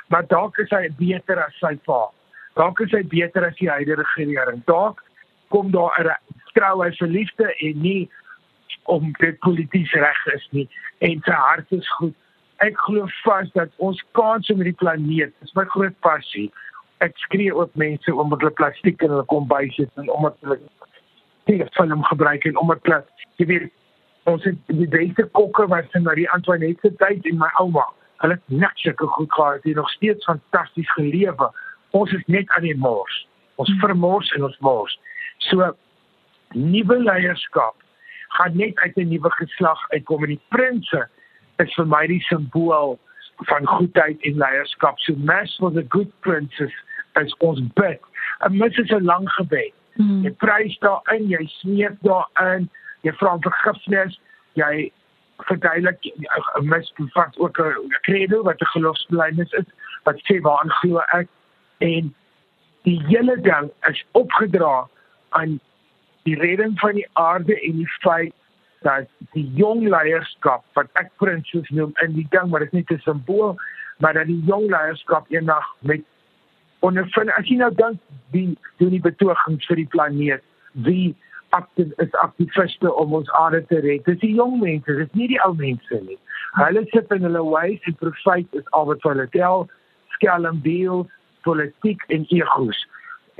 Maar 0.08 0.26
dalk 0.26 0.58
is 0.58 0.70
hy 0.74 0.88
beter 0.98 1.38
as 1.42 1.54
sy 1.58 1.76
pa. 1.86 2.08
Dalk 2.58 2.80
is 2.80 2.92
hy 2.92 3.02
beter 3.06 3.46
as 3.46 3.56
die 3.60 3.70
huidige 3.70 4.02
regering. 4.02 4.62
Dalk 4.66 5.04
kom 5.48 5.70
daar 5.70 5.94
'n 6.00 6.16
trou 6.54 6.82
hy 6.82 6.90
verliefde 6.92 7.54
en 7.58 7.80
nie 7.80 8.10
om 8.84 9.12
dit 9.18 9.38
polities 9.38 9.92
reg 9.92 10.26
is 10.34 10.48
nie. 10.50 10.68
En 10.98 11.22
sy 11.24 11.32
hart 11.32 11.72
is 11.72 11.88
goed. 11.98 12.14
Ek 12.58 12.76
glo 12.76 13.08
vas 13.24 13.50
dat 13.52 13.70
ons 13.76 14.04
kans 14.12 14.50
om 14.50 14.56
hierdie 14.56 14.80
planeet 14.82 15.32
is 15.42 15.54
my 15.54 15.64
groot 15.64 16.00
passie 16.00 16.50
ek 17.00 17.16
skree 17.24 17.52
ook 17.54 17.74
mense 17.80 18.14
om 18.14 18.32
hulle 18.34 18.52
plastiek 18.60 19.02
in 19.02 19.12
hulle 19.14 19.26
kombuis 19.32 19.74
sit 19.78 20.00
en 20.00 20.10
omdat 20.12 20.36
hulle 20.44 20.58
nie 21.48 21.64
film 21.76 22.02
gebruik 22.10 22.44
en 22.48 22.58
omdat 22.60 22.82
hulle 22.84 22.98
jy 23.40 23.46
weet 23.52 23.70
ons 24.24 24.44
het 24.44 24.58
die 24.66 24.88
beste 24.88 25.24
kokke 25.36 25.66
wat 25.70 25.90
sy 25.92 26.02
na 26.04 26.14
die 26.14 26.28
Antoinette 26.34 26.88
se 26.88 26.96
tyd 27.00 27.26
en 27.30 27.38
my 27.40 27.48
ouma. 27.62 27.86
Hulle 28.20 28.36
het 28.36 28.56
net 28.62 28.82
sulke 28.82 29.06
goed 29.16 29.32
gehad, 29.32 29.62
die 29.64 29.74
nog 29.74 29.90
steeds 29.90 30.24
fantasties 30.28 30.90
gelewe. 30.92 31.50
Ons 31.96 32.12
is 32.12 32.24
net 32.26 32.50
aan 32.56 32.66
die 32.68 32.76
mors. 32.76 33.26
Ons 33.56 33.72
vermors 33.80 34.32
en 34.36 34.44
ons 34.44 34.58
mors. 34.64 34.98
So 35.48 35.72
nuwe 36.52 36.98
leierskap 36.98 37.76
gaan 38.36 38.56
net 38.56 38.78
uit 38.84 38.96
'n 38.96 39.08
nuwe 39.08 39.30
geslag 39.30 39.80
uitkom 39.90 40.24
en 40.24 40.36
die 40.36 40.44
prinse 40.48 41.08
is 41.58 41.74
vir 41.74 41.86
my 41.86 42.06
die 42.06 42.22
simbool 42.28 42.98
van 43.48 43.66
goedheid 43.66 44.20
en 44.22 44.36
leierskap. 44.36 44.98
So 44.98 45.14
mass 45.16 45.56
for 45.56 45.72
the 45.72 45.84
good 45.88 46.12
princes 46.20 46.72
as 47.14 47.34
ons 47.38 47.60
bid. 47.74 48.00
'n 48.46 48.56
Mis 48.58 48.76
is 48.78 48.90
'n 48.90 49.04
lang 49.04 49.28
gebed. 49.28 49.72
Hmm. 49.96 50.22
Jy 50.24 50.30
prys 50.30 50.78
daarin, 50.78 51.28
jy 51.28 51.46
smeek 51.46 51.96
daarin 52.02 52.70
jy 53.06 53.12
vra 53.12 53.34
om 53.34 53.42
vergifnis, 53.42 54.20
jy 54.58 54.90
verduidelik 55.48 56.10
mis 56.62 56.92
bevat 56.98 57.38
ook 57.38 57.58
'n 57.58 57.94
credo 58.02 58.42
wat 58.42 58.60
'n 58.60 58.72
geloofsbelijdenis 58.74 59.52
is 59.52 59.68
wat 60.04 60.16
sê 60.26 60.40
waaraan 60.40 60.70
glo 60.70 60.98
ek? 61.12 61.28
En 61.78 62.14
die 62.82 63.00
hele 63.06 63.40
ding 63.40 63.70
is 63.88 64.04
opgedra 64.12 64.88
aan 65.28 65.60
die 66.22 66.36
redding 66.36 66.78
van 66.80 66.94
die 66.94 67.08
aarde 67.12 67.60
en 67.60 67.76
die 67.76 67.92
feit 68.00 68.34
dat 68.80 69.08
die 69.32 69.50
jong 69.54 69.88
leierskap 69.88 70.64
wat 70.72 70.88
ek 70.92 71.10
prinses 71.16 71.68
noem 71.68 71.92
in 72.02 72.12
die 72.12 72.26
ding 72.30 72.48
maar 72.48 72.64
dit 72.64 72.72
is 72.72 72.72
nie 72.72 72.96
'n 72.96 73.00
simbool 73.00 73.56
maar 73.98 74.12
dat 74.12 74.26
die 74.26 74.42
jong 74.44 74.70
leierskap 74.70 75.24
eendag 75.28 75.66
met 75.78 76.00
ondervind 76.80 77.30
as 77.36 77.48
jy 77.48 77.56
nou 77.56 77.74
dink 77.74 78.00
die 78.32 78.58
doen 78.80 78.94
die 78.94 79.04
betogings 79.04 79.66
vir 79.66 79.76
die 79.76 79.90
planeet? 79.92 80.42
Wie 80.72 81.16
aktief 81.56 81.92
is 82.04 82.12
aktiviste 82.22 82.94
om 82.94 83.14
ons 83.14 83.30
aarde 83.38 83.62
te 83.66 83.80
red. 83.84 84.04
Dis 84.04 84.20
die 84.22 84.34
jong 84.34 84.58
mense, 84.62 84.96
dis 84.96 85.12
nie 85.18 85.28
die 85.32 85.40
ou 85.46 85.52
mense 85.58 86.02
nie. 86.06 86.18
Hulle 86.58 86.84
sit 86.90 87.12
in 87.14 87.26
hulle 87.26 87.44
ways 87.46 87.86
en 87.90 87.98
profit 88.00 88.58
is 88.58 88.66
al 88.78 88.88
wat 88.90 89.06
hulle 89.06 89.28
tel, 89.34 89.68
skelm 90.16 90.60
deel, 90.66 91.06
politiek 91.46 92.02
en 92.08 92.26
egos. 92.28 92.84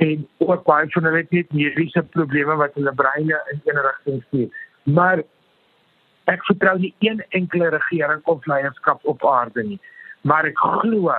En 0.00 0.24
ook 0.46 0.64
baie 0.64 0.88
van 0.94 1.10
hulle 1.10 1.26
het 1.28 1.52
mediese 1.52 2.02
probleme 2.14 2.56
wat 2.60 2.74
hulle 2.78 2.94
breine 2.94 3.42
in 3.52 3.60
een 3.64 3.84
rigting 3.88 4.24
stuur. 4.28 4.64
Maar 4.84 5.24
Ek 6.30 6.44
vertrou 6.46 6.76
nie 6.78 6.92
een 7.02 7.22
enkele 7.34 7.68
regering 7.74 8.20
of 8.30 8.44
leierskap 8.46 9.00
op 9.08 9.24
aarde 9.26 9.62
nie, 9.66 9.80
maar 10.22 10.46
ek 10.46 10.58
glo 10.58 11.14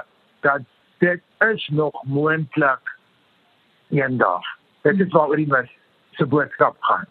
dat 0.46 0.64
dit 1.04 1.22
is 1.50 1.68
nog 1.74 1.96
moontlik 2.06 2.92
eendag. 3.90 4.46
Dit 4.86 5.02
is 5.02 5.12
waaroor 5.12 5.42
die 5.42 5.50
mis 5.52 5.72
se 6.12 6.26
boodskap 6.26 6.76
gaan. 6.80 7.08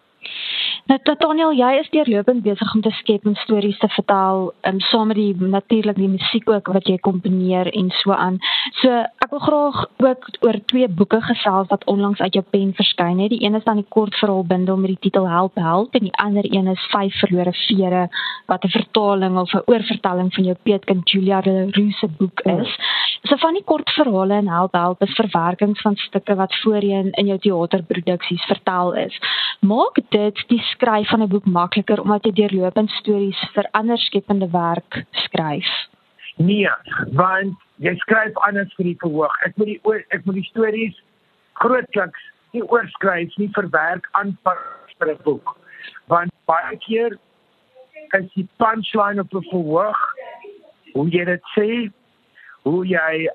Nou 0.91 0.99
Nathaniel, 1.07 1.53
jy 1.55 1.69
is 1.79 1.89
deurlopend 1.93 2.41
besig 2.43 2.71
om 2.75 2.81
te 2.83 2.91
skep 2.99 3.27
en 3.29 3.37
stories 3.39 3.77
te 3.79 3.87
vertel, 3.95 4.49
um, 4.67 4.81
saam 4.83 5.13
met 5.13 5.19
die 5.21 5.37
natuurlik 5.39 5.95
die 5.95 6.09
musiek 6.11 6.49
ook 6.51 6.67
wat 6.75 6.89
jy 6.91 6.97
komponeer 6.99 7.69
en 7.79 7.93
so 8.01 8.11
aan. 8.11 8.41
So 8.81 8.91
ek 9.23 9.31
wil 9.31 9.43
graag 9.45 9.79
ook 10.03 10.27
oor 10.43 10.59
twee 10.73 10.89
boeke 10.89 11.21
gesels 11.29 11.69
wat 11.71 11.87
onlangs 11.87 12.19
uit 12.19 12.35
jou 12.35 12.43
pen 12.43 12.73
verskyn 12.75 13.21
het. 13.23 13.31
Die 13.31 13.45
een 13.45 13.55
is 13.55 13.67
dan 13.69 13.79
die 13.79 13.87
kortverhaalbundel 13.87 14.81
met 14.83 14.97
die 14.97 15.03
titel 15.07 15.29
Help 15.31 15.63
Help 15.63 15.95
en 15.95 16.09
die 16.09 16.17
ander 16.25 16.49
een 16.51 16.73
is 16.75 16.89
Vyf 16.91 17.21
verlore 17.23 17.55
vere 17.69 18.09
wat 18.51 18.67
'n 18.67 18.75
vertaling 18.75 19.39
of 19.39 19.55
'n 19.55 19.63
oorvertelling 19.71 20.35
van 20.35 20.45
jou 20.45 20.57
peetkind 20.63 21.11
Julia 21.11 21.41
Leroux 21.45 21.99
se 22.01 22.09
boek 22.19 22.41
is. 22.41 22.75
So 23.23 23.37
van 23.37 23.55
die 23.55 23.65
kortverhale 23.65 24.35
en 24.35 24.49
Help 24.49 24.73
Help 24.73 25.03
is 25.03 25.15
verwerkings 25.15 25.81
van 25.81 25.97
stukke 25.97 26.35
wat 26.35 26.57
voorheen 26.63 27.11
in 27.11 27.27
jou 27.27 27.39
teaterproduksies 27.39 28.45
vertel 28.45 28.95
is. 28.95 29.21
Maak 29.61 29.99
dit 30.09 30.45
die 30.49 30.63
skryf 30.81 31.09
van 31.09 31.23
'n 31.23 31.29
boek 31.29 31.45
makliker 31.45 32.01
omdat 32.01 32.25
jy 32.25 32.33
deurlopend 32.33 32.91
stories 32.91 33.41
vir 33.53 33.69
ander 33.71 33.99
skepende 33.99 34.51
werk 34.51 35.05
skryf. 35.11 35.69
Nee, 36.37 36.71
want 37.13 37.55
jy 37.77 37.95
skryf 37.97 38.37
anders 38.49 38.73
vir 38.75 38.85
die 38.85 38.97
verhoog. 38.99 39.35
Ek 39.45 39.57
moet 39.57 39.67
die 39.67 39.81
ek 40.09 40.25
moet 40.25 40.35
die 40.35 40.49
stories 40.49 41.03
grootliks 41.53 42.23
nie 42.53 42.63
oorskryf 42.63 43.37
nie 43.37 43.51
verwerk 43.53 44.09
aanpas 44.13 44.59
vir 44.99 45.11
'n 45.11 45.23
boek. 45.25 45.57
Want 46.07 46.33
baie 46.47 46.77
keer 46.77 47.19
as 48.17 48.33
die 48.35 48.49
punchline 48.57 49.21
op 49.21 49.35
'n 49.35 49.45
verhoog 49.51 50.01
hoe 50.95 51.09
jy 51.09 51.25
dit 51.25 51.43
sê, 51.57 51.93
hoe 52.63 52.87
jy 52.87 53.29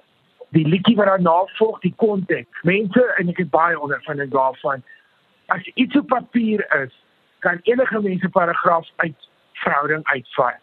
die 0.50 0.68
liedjie 0.68 0.96
wat 0.96 1.08
daarna 1.08 1.46
volg, 1.58 1.80
die 1.80 1.94
konteks. 1.96 2.62
Mense 2.64 3.04
en 3.20 3.30
ek 3.30 3.38
het 3.38 3.50
baie 3.50 3.80
ondervinding 3.80 4.32
daarvan. 4.32 4.84
As 5.48 5.66
iets 5.76 5.96
op 5.96 6.08
papier 6.08 6.66
is, 6.84 6.94
kan 7.46 7.60
enige 7.62 8.02
mens 8.02 8.24
'n 8.24 8.30
paragraaf 8.30 8.88
uit 8.96 9.20
verhouding 9.54 10.04
uitvaai. 10.04 10.56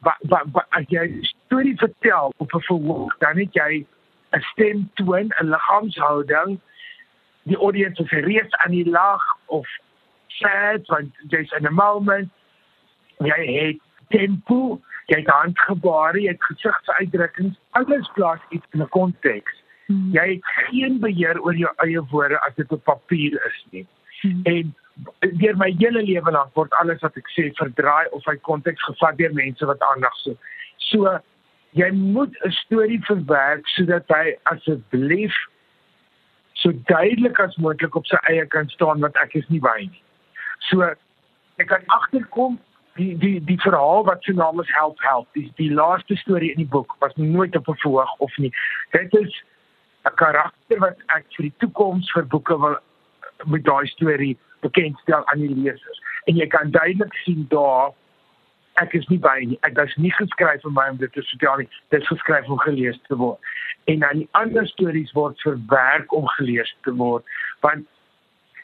Maar 0.00 0.18
maar 0.52 0.66
as 0.68 0.84
jy 0.88 1.04
'n 1.06 1.24
storie 1.24 1.76
vertel 1.76 2.32
op 2.36 2.52
'n 2.54 2.60
verhoog, 2.60 3.16
dan 3.18 3.38
het 3.38 3.52
jy 3.52 3.86
'n 4.30 4.40
stemtoon, 4.52 5.28
'n 5.28 5.50
liggaamshouding. 5.54 6.60
Die 7.42 7.56
audience 7.56 8.02
is 8.02 8.10
reeds 8.10 8.54
aan 8.54 8.70
die 8.70 8.90
lag 8.90 9.22
of 9.46 9.68
sad 10.26 10.86
want 10.86 11.10
jy's 11.28 11.52
in 11.52 11.66
'n 11.66 11.74
moment. 11.74 12.30
Jy 13.18 13.40
het 13.60 13.80
tempo, 14.08 14.80
jy 15.06 15.18
het 15.18 15.26
handgebare, 15.26 16.20
jy 16.20 16.28
het 16.28 16.44
gesigsuitdrukkings, 16.44 17.56
alles 17.70 18.10
plaas 18.14 18.40
iets 18.48 18.66
in 18.70 18.82
'n 18.82 18.88
konteks. 18.88 19.52
Hmm. 19.86 20.08
Jy 20.12 20.28
het 20.34 20.44
geen 20.44 21.00
beheer 21.00 21.40
oor 21.40 21.54
jou 21.54 21.72
eie 21.76 22.02
woorde 22.10 22.40
as 22.40 22.54
dit 22.54 22.72
op 22.72 22.84
papier 22.84 23.46
is 23.46 23.66
nie. 23.70 23.86
Hmm. 24.20 24.40
En 24.42 24.74
deur 25.40 25.56
my 25.56 25.70
hele 25.78 26.02
lewe 26.02 26.32
lank 26.32 26.54
word 26.54 26.72
alles 26.80 27.02
wat 27.04 27.16
ek 27.20 27.28
sê 27.34 27.48
verdraai 27.58 28.08
of 28.16 28.28
uit 28.28 28.42
konteks 28.48 28.84
gevat 28.88 29.18
deur 29.18 29.34
mense 29.36 29.66
wat 29.66 29.82
aandag 29.92 30.14
soek. 30.22 30.38
So 30.90 31.18
jy 31.76 31.90
moet 31.92 32.36
'n 32.44 32.54
storie 32.62 33.00
verwerk 33.08 33.68
sodat 33.74 34.08
hy 34.08 34.36
asseblief 34.52 35.34
so 36.54 36.72
duidelik 36.92 37.40
as 37.40 37.56
moontlik 37.56 37.94
op 37.94 38.06
sy 38.06 38.16
eie 38.32 38.46
kan 38.46 38.68
staan 38.68 39.00
wat 39.00 39.16
ek 39.16 39.34
is 39.34 39.48
nie 39.48 39.60
by 39.60 39.78
nie. 39.80 40.02
So 40.70 40.82
ek 41.60 41.68
kan 41.68 41.84
agterkom 41.86 42.58
die 42.96 43.12
die 43.18 43.44
die 43.44 43.60
verhaal 43.60 44.04
wat 44.04 44.24
se 44.24 44.32
naam 44.32 44.60
is 44.60 44.72
help 44.78 45.00
help 45.04 45.28
dis 45.34 45.50
die 45.60 45.72
laaste 45.72 46.16
storie 46.16 46.50
in 46.50 46.62
die 46.64 46.72
boek 46.76 46.96
was 47.04 47.16
nooit 47.16 47.56
op 47.56 47.68
'n 47.68 47.80
verhoog 47.82 48.12
of 48.26 48.36
nie 48.36 48.52
dit 48.90 49.14
is 49.14 49.42
'n 50.04 50.14
karakter 50.14 50.78
wat 50.78 50.98
ek 51.16 51.24
vir 51.36 51.48
die 51.48 51.56
toekoms 51.58 52.12
vir 52.12 52.24
boeke 52.24 52.58
wil 52.60 52.76
met 53.44 53.64
daai 53.64 53.86
storie 53.86 54.38
bekendstel 54.60 55.26
aan 55.26 55.44
die 55.44 55.54
lesers. 55.54 56.02
En 56.24 56.36
jy 56.36 56.46
kan 56.46 56.70
duidelik 56.70 57.14
sien 57.24 57.46
daar 57.48 57.92
ek 58.82 58.92
is 58.92 59.06
nie 59.08 59.18
by 59.18 59.38
nie. 59.40 59.58
Ek 59.64 59.76
was 59.76 59.94
nie 59.96 60.12
geskryf 60.12 60.60
vir 60.62 60.72
my 60.76 60.88
om 60.92 60.98
dit 61.00 61.12
te 61.12 61.22
vertel 61.30 61.62
nie. 61.62 61.68
Dit 61.94 62.02
is 62.02 62.08
geskryf 62.12 62.48
om 62.52 62.58
gelees 62.60 62.98
te 63.08 63.16
word. 63.16 63.52
En 63.88 64.02
dan 64.04 64.24
die 64.24 64.28
ander 64.36 64.66
stories 64.68 65.12
word 65.16 65.40
verwerk 65.40 66.12
om 66.12 66.26
gelees 66.36 66.72
te 66.84 66.92
word. 66.92 67.24
Want 67.64 67.86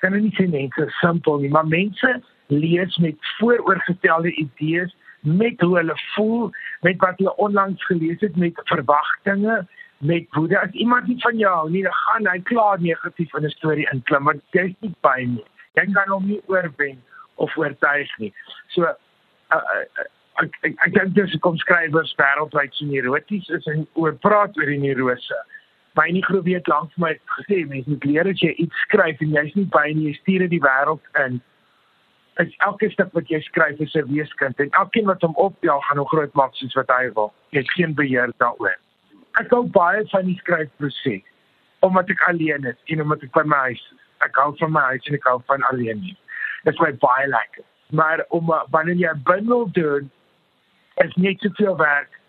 kan 0.03 0.17
nie 0.19 0.35
sê 0.35 0.49
mense 0.51 0.89
simpel 0.99 1.39
nie 1.39 1.51
maar 1.55 1.69
mense 1.71 2.11
lees 2.53 2.97
met 3.05 3.31
vooroorgestelde 3.39 4.33
idees 4.43 4.91
met 5.21 5.61
hoe 5.63 5.77
hulle 5.77 5.95
voel 6.15 6.51
met 6.87 6.99
wat 7.05 7.21
hulle 7.23 7.37
onlangs 7.47 7.85
gelees 7.87 8.21
het 8.21 8.37
met 8.37 8.59
verwagtinge 8.73 9.61
met 10.03 10.27
woede 10.39 10.59
as 10.61 10.75
iemand 10.85 11.07
nie 11.07 11.19
van 11.25 11.39
jou 11.39 11.71
nie 11.71 11.83
dan 11.87 11.99
gaan 12.01 12.29
hy 12.31 12.39
klaar 12.51 12.81
negatief 12.81 13.35
in 13.39 13.47
'n 13.47 13.55
storie 13.57 13.89
inklim 13.93 14.25
want 14.31 14.43
jy's 14.59 14.75
nie 14.81 14.95
by 15.07 15.19
nie 15.35 15.45
jy 15.79 15.87
kan 15.93 16.09
hom 16.15 16.27
nie 16.27 16.41
oorwen 16.47 16.99
of 17.35 17.57
oortuig 17.57 18.11
nie 18.19 18.33
so 18.75 18.83
uh, 18.83 18.97
uh, 19.57 20.07
ek 20.43 20.59
ek 20.63 20.75
ek 20.87 20.99
dink 20.99 21.15
dis 21.15 21.39
kom 21.47 21.57
skrywers 21.65 22.15
wêreldwyd 22.19 22.75
so 22.75 22.87
neuroties 22.87 23.49
is 23.59 23.67
en 23.75 23.87
oor 23.95 24.13
praat 24.27 24.59
oor 24.59 24.75
die 24.75 24.83
neurose 24.87 25.41
by 25.95 26.09
nie 26.11 26.25
groep 26.25 26.45
weet 26.45 26.69
lank 26.69 26.93
vir 26.97 27.07
my 27.07 27.15
gesê 27.39 27.63
mense 27.69 27.91
moet 27.91 28.05
leer 28.05 28.29
as 28.35 28.43
jy 28.43 28.53
iets 28.67 28.85
skryf 28.89 29.21
en 29.21 29.35
jy's 29.39 29.57
nie 29.57 29.69
by 29.79 29.89
nie 29.93 30.11
jy 30.11 30.15
stuur 30.21 30.47
dit 30.47 30.55
die 30.59 30.67
wêreld 30.69 31.25
in 31.27 31.41
is 32.41 32.55
elke 32.59 32.89
stuk 32.91 33.13
wat 33.13 33.29
jy 33.31 33.41
skryf 33.45 33.81
is 33.81 33.95
'n 33.95 34.09
weeskind 34.09 34.61
en 34.61 34.71
elkeen 34.71 35.07
wat 35.07 35.21
hom 35.21 35.35
optel 35.37 35.81
gaan 35.81 35.99
hom 35.99 36.07
groot 36.07 36.35
maak 36.35 36.55
soos 36.55 36.75
wat 36.75 36.89
hy 36.89 37.11
wil. 37.15 37.33
Jy 37.51 37.59
het 37.59 37.71
geen 37.71 37.95
beheer 37.95 38.33
daaroor. 38.39 38.77
Ek 39.41 39.51
hou 39.51 39.63
baie 39.73 40.05
van 40.13 40.27
die 40.29 40.39
skryfproses 40.41 41.29
omdat 41.83 42.11
ek 42.15 42.21
alleen 42.29 42.67
is 42.71 42.79
en 42.95 43.01
omdat 43.03 43.23
ek 43.27 43.33
by 43.35 43.43
my 43.43 43.57
huis 43.69 43.81
is. 43.81 44.03
Ek 44.23 44.37
hou 44.39 44.53
van 44.61 44.71
my 44.71 44.83
huis 44.93 45.07
en 45.11 45.17
ek 45.19 45.25
hou 45.27 45.39
van 45.51 45.65
alleen 45.71 46.03
wees. 46.05 46.19
Dit 46.63 46.77
is 46.77 46.83
my 46.83 46.93
baie 47.03 47.27
lekker. 47.27 47.65
Maar 47.99 48.23
om 48.31 48.53
wanneer 48.71 49.01
jy 49.01 49.15
bundel 49.27 49.67
doen 49.75 50.11
is 51.03 51.17
net 51.17 51.41
te 51.43 51.51
veel 51.59 51.75
werk. 51.81 52.21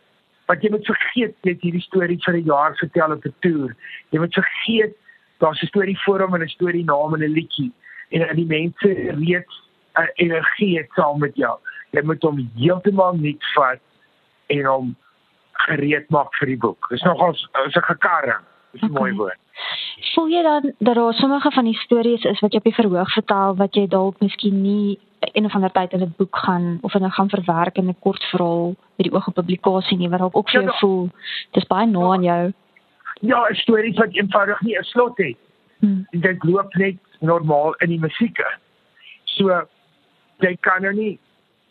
Want 0.49 0.65
jy 0.65 0.71
moet 0.73 0.89
vergeet 0.89 1.35
het 1.45 1.61
hierdie 1.61 1.83
storie 1.85 2.17
vir 2.25 2.39
'n 2.39 2.49
jaar 2.49 2.75
vertel 2.81 3.13
op 3.13 3.25
'n 3.25 3.35
toer. 3.45 3.75
Jy 4.09 4.19
moet 4.19 4.33
vergeet 4.33 4.97
daar's 5.37 5.61
'n 5.61 5.67
storie 5.67 5.99
voor 6.05 6.21
hom 6.21 6.35
en 6.35 6.41
'n 6.41 6.55
storie 6.57 6.83
na 6.83 6.93
hom 6.93 7.13
en 7.13 7.23
'n 7.23 7.37
liedjie 7.37 7.71
en 8.09 8.35
die 8.35 8.45
mense 8.45 8.89
reeds 9.21 9.61
'n 9.95 10.09
energie 10.15 10.77
het 10.77 10.89
saam 10.95 11.19
met 11.19 11.35
jou. 11.35 11.59
Jy 11.91 12.01
moet 12.01 12.21
hom 12.21 12.49
heeltemal 12.55 13.13
nuut 13.13 13.43
vat 13.53 13.79
en 14.47 14.65
hom 14.65 14.95
gereed 15.67 16.09
maak 16.09 16.35
vir 16.39 16.47
die 16.53 16.57
boek. 16.57 16.89
Dis 16.89 17.03
nogal 17.03 17.35
so 17.35 17.47
'n 17.53 17.89
gekarring. 17.89 18.43
Dis 18.71 18.81
'n 18.81 18.85
okay. 18.85 18.99
mooi 18.99 19.13
woord. 19.13 19.39
Voel 20.13 20.27
jy 20.27 20.41
dan 20.41 20.73
dat 20.79 20.95
daar 20.95 21.13
sommige 21.13 21.51
van 21.51 21.65
die 21.65 21.77
stories 21.77 22.23
is 22.23 22.39
wat 22.39 22.51
jy 22.51 22.57
op 22.57 22.63
die 22.63 22.79
verhoog 22.81 23.11
vertel 23.13 23.55
wat 23.55 23.75
jy 23.75 23.87
dalk 23.87 24.19
miskien 24.19 24.61
nie 24.61 24.99
een 25.31 25.45
of 25.45 25.53
ander 25.53 25.71
tyd 25.71 25.91
in 25.93 26.01
'n 26.01 26.13
boek 26.17 26.35
gaan 26.37 26.77
of 26.81 26.93
in 26.93 27.03
'n 27.03 27.11
gaan 27.11 27.29
verwerk 27.29 27.77
in 27.77 27.87
'n 27.87 27.99
kort 27.99 28.23
verhaal 28.23 28.75
met 28.95 29.07
die 29.07 29.13
oog 29.13 29.27
op 29.27 29.33
publikasie 29.33 29.97
nie 29.97 30.09
wat 30.09 30.19
dalk 30.19 30.35
ook 30.35 30.49
vir 30.49 30.61
jou 30.61 30.71
ja, 30.71 30.77
voel 30.79 31.09
dis 31.51 31.67
baie 31.67 31.87
na 31.87 32.11
aan 32.11 32.23
jou. 32.23 32.53
Ja, 33.21 33.47
stories 33.51 33.97
wat 33.97 34.13
eenvoudig 34.13 34.61
nie 34.61 34.77
'n 34.77 34.83
slot 34.83 35.17
het. 35.17 35.37
Hmm. 35.79 36.07
Dit 36.11 36.43
loop 36.43 36.73
net 36.73 36.95
normaal 37.19 37.73
in 37.73 37.89
die 37.89 37.99
musiek. 37.99 38.37
So 39.23 39.67
jy 40.39 40.57
kan 40.59 40.81
nou 40.81 40.93
nie 40.93 41.19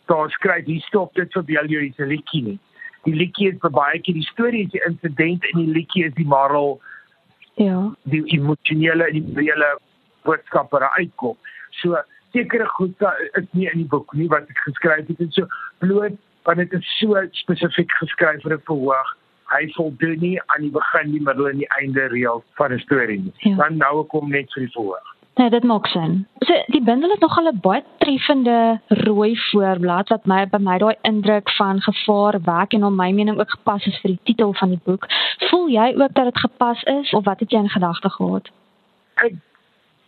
daar 0.05 0.29
skryf 0.29 0.65
hier 0.65 0.81
stop 0.81 1.13
dit 1.13 1.33
vir 1.33 1.43
jou 1.45 1.85
is 1.85 1.97
'n 1.97 2.07
liedjie 2.07 2.43
nie. 2.43 2.59
Die 3.03 3.13
liedjie 3.13 3.51
is 3.51 3.59
vir 3.61 3.73
baie 3.75 3.99
keer 3.99 4.15
die 4.15 4.29
storie 4.31 4.65
is 4.65 4.71
die 4.71 4.83
insident 4.87 5.45
en 5.51 5.59
die 5.59 5.73
liedjie 5.77 6.05
is 6.07 6.13
die 6.15 6.27
moral. 6.27 6.79
Ja. 7.59 7.79
Die 8.09 8.23
emosionele 8.37 9.09
en 9.09 9.19
die 9.19 9.39
reële 9.39 9.73
boodskap 10.23 10.71
wat 10.71 10.87
uitkom. 10.97 11.37
So 11.81 11.99
sekere 12.33 12.67
goed 12.77 13.03
is 13.39 13.49
nie 13.51 13.67
in 13.69 13.83
die 13.83 13.89
boek 13.89 14.13
nie 14.17 14.29
wat 14.31 14.47
ek 14.49 14.61
geskryf 14.67 15.09
het 15.11 15.19
en 15.19 15.33
so 15.35 15.49
bloot 15.83 16.15
want 16.47 16.59
dit 16.59 16.73
is 16.75 16.87
so 16.99 17.19
spesifiek 17.39 17.91
geskryf 17.99 18.41
vir 18.43 18.55
'n 18.57 18.65
verhoog. 18.69 19.09
Hy 19.53 19.67
voldoen 19.75 20.19
nie 20.19 20.39
aan 20.41 20.61
die 20.61 20.71
begin, 20.71 21.11
die 21.11 21.21
middel 21.21 21.49
en 21.49 21.57
die 21.57 21.71
einde 21.79 22.07
reël 22.07 22.43
van 22.57 22.73
'n 22.73 22.79
storie 22.79 23.19
nie. 23.19 23.33
Ja. 23.39 23.55
Dan 23.55 23.77
nou 23.77 24.03
kom 24.03 24.29
net 24.29 24.51
vir 24.53 24.65
die 24.65 24.73
verhoog. 24.73 25.12
Nee, 25.35 25.49
dit 25.49 25.63
maak 25.63 25.87
sin. 25.87 26.27
So 26.39 26.63
die 26.65 26.83
bundel 26.83 27.09
het 27.09 27.19
nogal 27.19 27.47
'n 27.51 27.59
baie 27.61 27.83
treffende 27.97 28.81
rooi 28.87 29.37
voorblad 29.37 30.09
wat 30.09 30.25
my 30.25 30.47
by 30.47 30.57
my 30.57 30.77
daai 30.77 30.95
indruk 31.01 31.49
van 31.51 31.81
gevaar 31.81 32.41
wek 32.41 32.73
en 32.73 32.83
op 32.83 32.93
my 32.93 33.11
mening 33.11 33.39
ook 33.39 33.49
gepas 33.49 33.85
is 33.85 33.99
vir 34.01 34.09
die 34.09 34.19
titel 34.23 34.53
van 34.53 34.69
die 34.69 34.81
boek. 34.83 35.05
Voel 35.37 35.69
jy 35.69 35.93
ook 35.97 36.13
dat 36.13 36.25
dit 36.25 36.39
gepas 36.39 36.83
is 36.83 37.13
of 37.13 37.23
wat 37.23 37.39
het 37.39 37.51
jy 37.51 37.57
in 37.57 37.69
gedagte 37.69 38.09
gehad? 38.09 38.49
Ek 39.13 39.33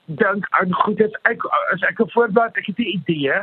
dink 0.05 0.45
aan 0.49 0.73
goed 0.73 0.97
dit 0.97 1.19
ek 1.21 1.45
as 1.73 1.81
ek 1.81 1.99
'n 1.99 2.09
voorblad, 2.09 2.57
ek 2.57 2.65
het 2.65 2.77
'n 2.77 2.93
idee 2.97 3.33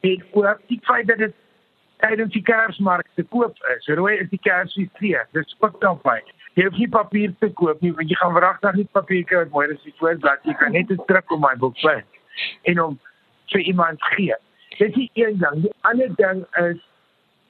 en 0.00 0.24
ook 0.32 0.60
die 0.66 0.80
feit 0.82 1.06
dat 1.06 1.18
dit 1.18 1.34
tydens 1.98 2.32
die 2.32 2.42
Kersmark 2.42 3.06
te 3.14 3.22
koop 3.22 3.56
is. 3.76 3.86
Rooi 3.86 4.16
is 4.18 4.30
die 4.30 4.38
Kersfees. 4.38 5.28
Dis 5.32 5.56
ook 5.60 5.80
dan 5.80 5.98
baie 6.02 6.22
jy 6.54 6.64
hoef 6.68 6.76
nie 6.78 6.88
papier 6.88 7.32
te 7.40 7.48
koop 7.58 7.80
nie 7.82 7.90
want 7.92 8.08
jy 8.08 8.14
gaan 8.14 8.34
wragtig 8.34 8.74
nie 8.78 8.88
papier 8.92 9.24
kry 9.26 9.38
wat 9.42 9.50
mooi 9.50 9.66
is 9.72 9.80
die 9.82 9.94
voorblad 9.98 10.44
jy 10.46 10.54
kan 10.54 10.72
net 10.72 10.90
'n 10.90 11.02
druk 11.08 11.32
op 11.32 11.40
my 11.40 11.54
boek 11.58 11.74
vat 11.82 12.06
en 12.62 12.78
hom 12.78 12.98
vir 13.50 13.60
iemand 13.60 14.02
gee 14.14 14.36
Dit 14.78 14.96
is 14.96 15.08
een 15.12 15.38
ding. 15.38 15.62
Die 15.62 15.72
ander 15.80 16.14
ding 16.14 16.46
is 16.52 16.80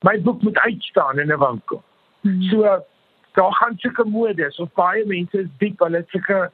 my 0.01 0.21
boek 0.23 0.43
moet 0.43 0.59
uitstaan 0.59 1.19
in 1.19 1.33
'n 1.33 1.39
winkel. 1.39 1.83
Hmm. 2.21 2.43
So 2.43 2.85
daar 3.33 3.53
gaan 3.53 3.75
sulke 3.77 4.05
modes 4.05 4.57
of 4.57 4.73
baie 4.73 5.07
mense 5.07 5.39
is 5.39 5.47
diep 5.59 5.79
hulle 5.79 5.97
het 5.97 6.09
sulke 6.09 6.51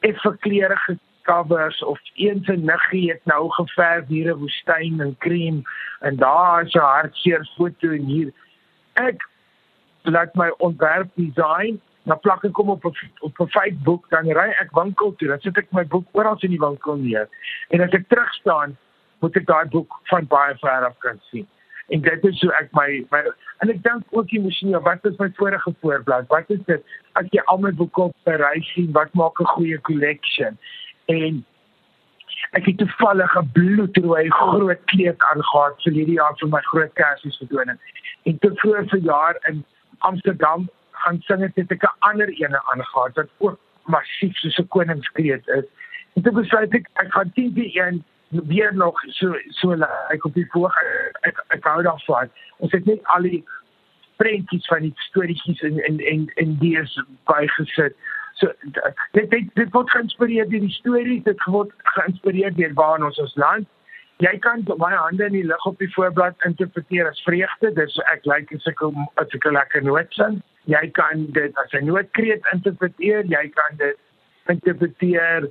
effe 0.00 0.36
kleurige 0.38 0.98
covers 1.28 1.84
of 1.84 2.00
een 2.14 2.40
se 2.44 2.52
niggie 2.56 3.10
het 3.10 3.24
nou 3.24 3.50
geverf 3.50 4.06
hier 4.06 4.28
'n 4.32 4.38
woestyn 4.38 5.00
en 5.00 5.16
krem 5.18 5.62
en 6.00 6.16
daar 6.16 6.62
is 6.62 6.74
'n 6.74 6.78
hartseer 6.78 7.48
foto 7.56 7.88
en 7.90 8.04
hier. 8.04 8.32
Ek 8.92 9.28
laat 10.02 10.34
my 10.34 10.48
ontwerp 10.58 11.10
design 11.14 11.80
dan 12.02 12.20
plak 12.20 12.44
ek 12.44 12.56
hom 12.56 12.70
op 12.70 12.84
'n 12.84 12.94
op 13.20 13.40
'n 13.40 13.48
Facebook 13.56 14.08
dan 14.08 14.32
ry 14.40 14.48
ek 14.62 14.70
winkel 14.72 15.14
toe 15.16 15.28
dan 15.28 15.40
sit 15.40 15.56
ek 15.56 15.72
my 15.72 15.84
boek 15.86 16.06
oral 16.12 16.36
in 16.40 16.50
die 16.50 16.64
winkel 16.66 16.96
neer. 16.96 17.28
En 17.68 17.80
as 17.80 17.90
ek 17.90 18.08
terug 18.08 18.32
staan 18.34 18.76
moet 19.20 19.36
ek 19.36 19.46
daai 19.46 19.68
boek 19.68 20.00
van 20.04 20.26
baie 20.26 20.54
ver 20.58 20.84
af 20.84 20.98
kan 20.98 21.20
sien. 21.30 21.46
En 21.88 22.00
dit 22.00 22.24
is 22.24 22.38
so 22.38 22.48
ek 22.48 22.68
my, 22.72 23.06
my 23.10 23.22
en 23.58 23.70
ek 23.70 23.82
dink 23.82 24.02
ook 24.10 24.30
emosioneel 24.30 24.80
wat 24.80 25.04
is 25.04 25.16
my 25.18 25.30
vorige 25.34 25.74
voorblad? 25.80 26.26
Wat 26.28 26.44
is 26.48 26.64
dit? 26.66 26.82
As 27.12 27.26
jy 27.30 27.40
al 27.44 27.58
my 27.58 27.72
boeke 27.72 28.00
op 28.00 28.16
'n 28.26 28.30
ry 28.30 28.60
sien 28.60 28.92
wat 28.92 29.14
maak 29.14 29.40
'n 29.40 29.44
goeie 29.44 29.80
collection 29.80 30.58
en 31.08 31.44
ek 32.56 32.66
het 32.66 32.78
toevallig 32.78 33.36
'n 33.36 33.50
bloedrooi 33.52 34.30
groot 34.30 34.82
kleed 34.84 35.22
aangetree 35.30 35.82
vir 35.84 35.92
hierdie 35.98 36.18
jaar 36.20 36.36
vir 36.40 36.48
my 36.48 36.60
groot 36.70 36.92
Kersfees 36.92 37.40
vertoning. 37.42 37.78
En 38.24 38.38
te 38.38 38.50
vroeg 38.54 38.90
vir 38.90 38.98
jaar 38.98 39.36
in 39.48 39.64
Amsterdam 39.98 40.68
gaan 40.90 41.20
sing 41.20 41.42
ek 41.42 41.54
dit 41.54 41.70
'n 41.70 41.96
ander 41.98 42.28
ene 42.28 42.60
aangetree 42.72 43.12
wat 43.14 43.30
ook 43.38 43.58
massief 43.84 44.36
soos 44.36 44.58
'n 44.58 44.68
koningskleed 44.68 45.48
is. 45.48 45.64
En 46.14 46.22
toe 46.22 46.32
besluit 46.32 46.74
ek 46.74 46.88
ek 46.92 47.12
gaan 47.12 47.32
teen 47.32 47.52
die 47.52 47.80
een 47.80 48.04
weer 48.28 48.74
nog 48.74 49.00
so 49.00 49.34
so 49.48 49.72
ek 50.08 50.24
op 50.24 50.34
die 50.34 50.48
voor 50.50 50.74
ek 51.20 51.44
ek 51.48 51.64
hou 51.64 51.82
daarvan. 51.82 52.28
Ons 52.56 52.72
het 52.72 52.84
net 52.84 53.00
al 53.04 53.22
die 53.22 53.44
prentjies 54.16 54.66
van 54.66 54.80
die 54.80 54.92
storieetjies 54.96 55.60
in 55.60 55.78
in 55.86 56.00
in 56.00 56.30
in 56.34 56.56
die 56.58 56.76
is 56.78 57.02
bygesit. 57.24 57.96
So 58.38 58.52
dit 59.12 59.30
dit, 59.30 59.50
dit 59.54 59.72
word 59.74 59.90
geïnspireer 59.90 60.48
deur 60.50 60.64
die 60.66 60.76
stories, 60.76 61.24
dit 61.26 61.44
word 61.50 61.72
geïnspireer 61.96 62.54
deur 62.54 62.74
waar 62.78 63.04
ons 63.04 63.18
ons 63.18 63.36
land. 63.36 63.66
Jy 64.22 64.34
kan 64.42 64.64
my 64.82 64.90
hande 64.94 65.26
in 65.26 65.36
die 65.36 65.46
lig 65.46 65.66
op 65.66 65.78
die 65.78 65.90
voorblad 65.94 66.46
interpreteer 66.46 67.06
as 67.10 67.22
vreugde, 67.26 67.70
dis 67.76 67.98
ek 68.12 68.26
lyk 68.26 68.50
like, 68.50 68.56
as 68.58 68.66
ek 68.66 69.46
'n 69.46 69.54
lekker 69.54 69.82
noot 69.86 70.12
sing. 70.14 70.42
Jy 70.66 70.90
kan 70.90 71.26
dit 71.32 71.54
as 71.64 71.72
'n 71.72 71.86
nootkreet 71.86 72.42
interpreteer, 72.52 73.24
jy 73.26 73.48
kan 73.54 73.76
dit 73.76 73.96
interpreteer 74.48 75.50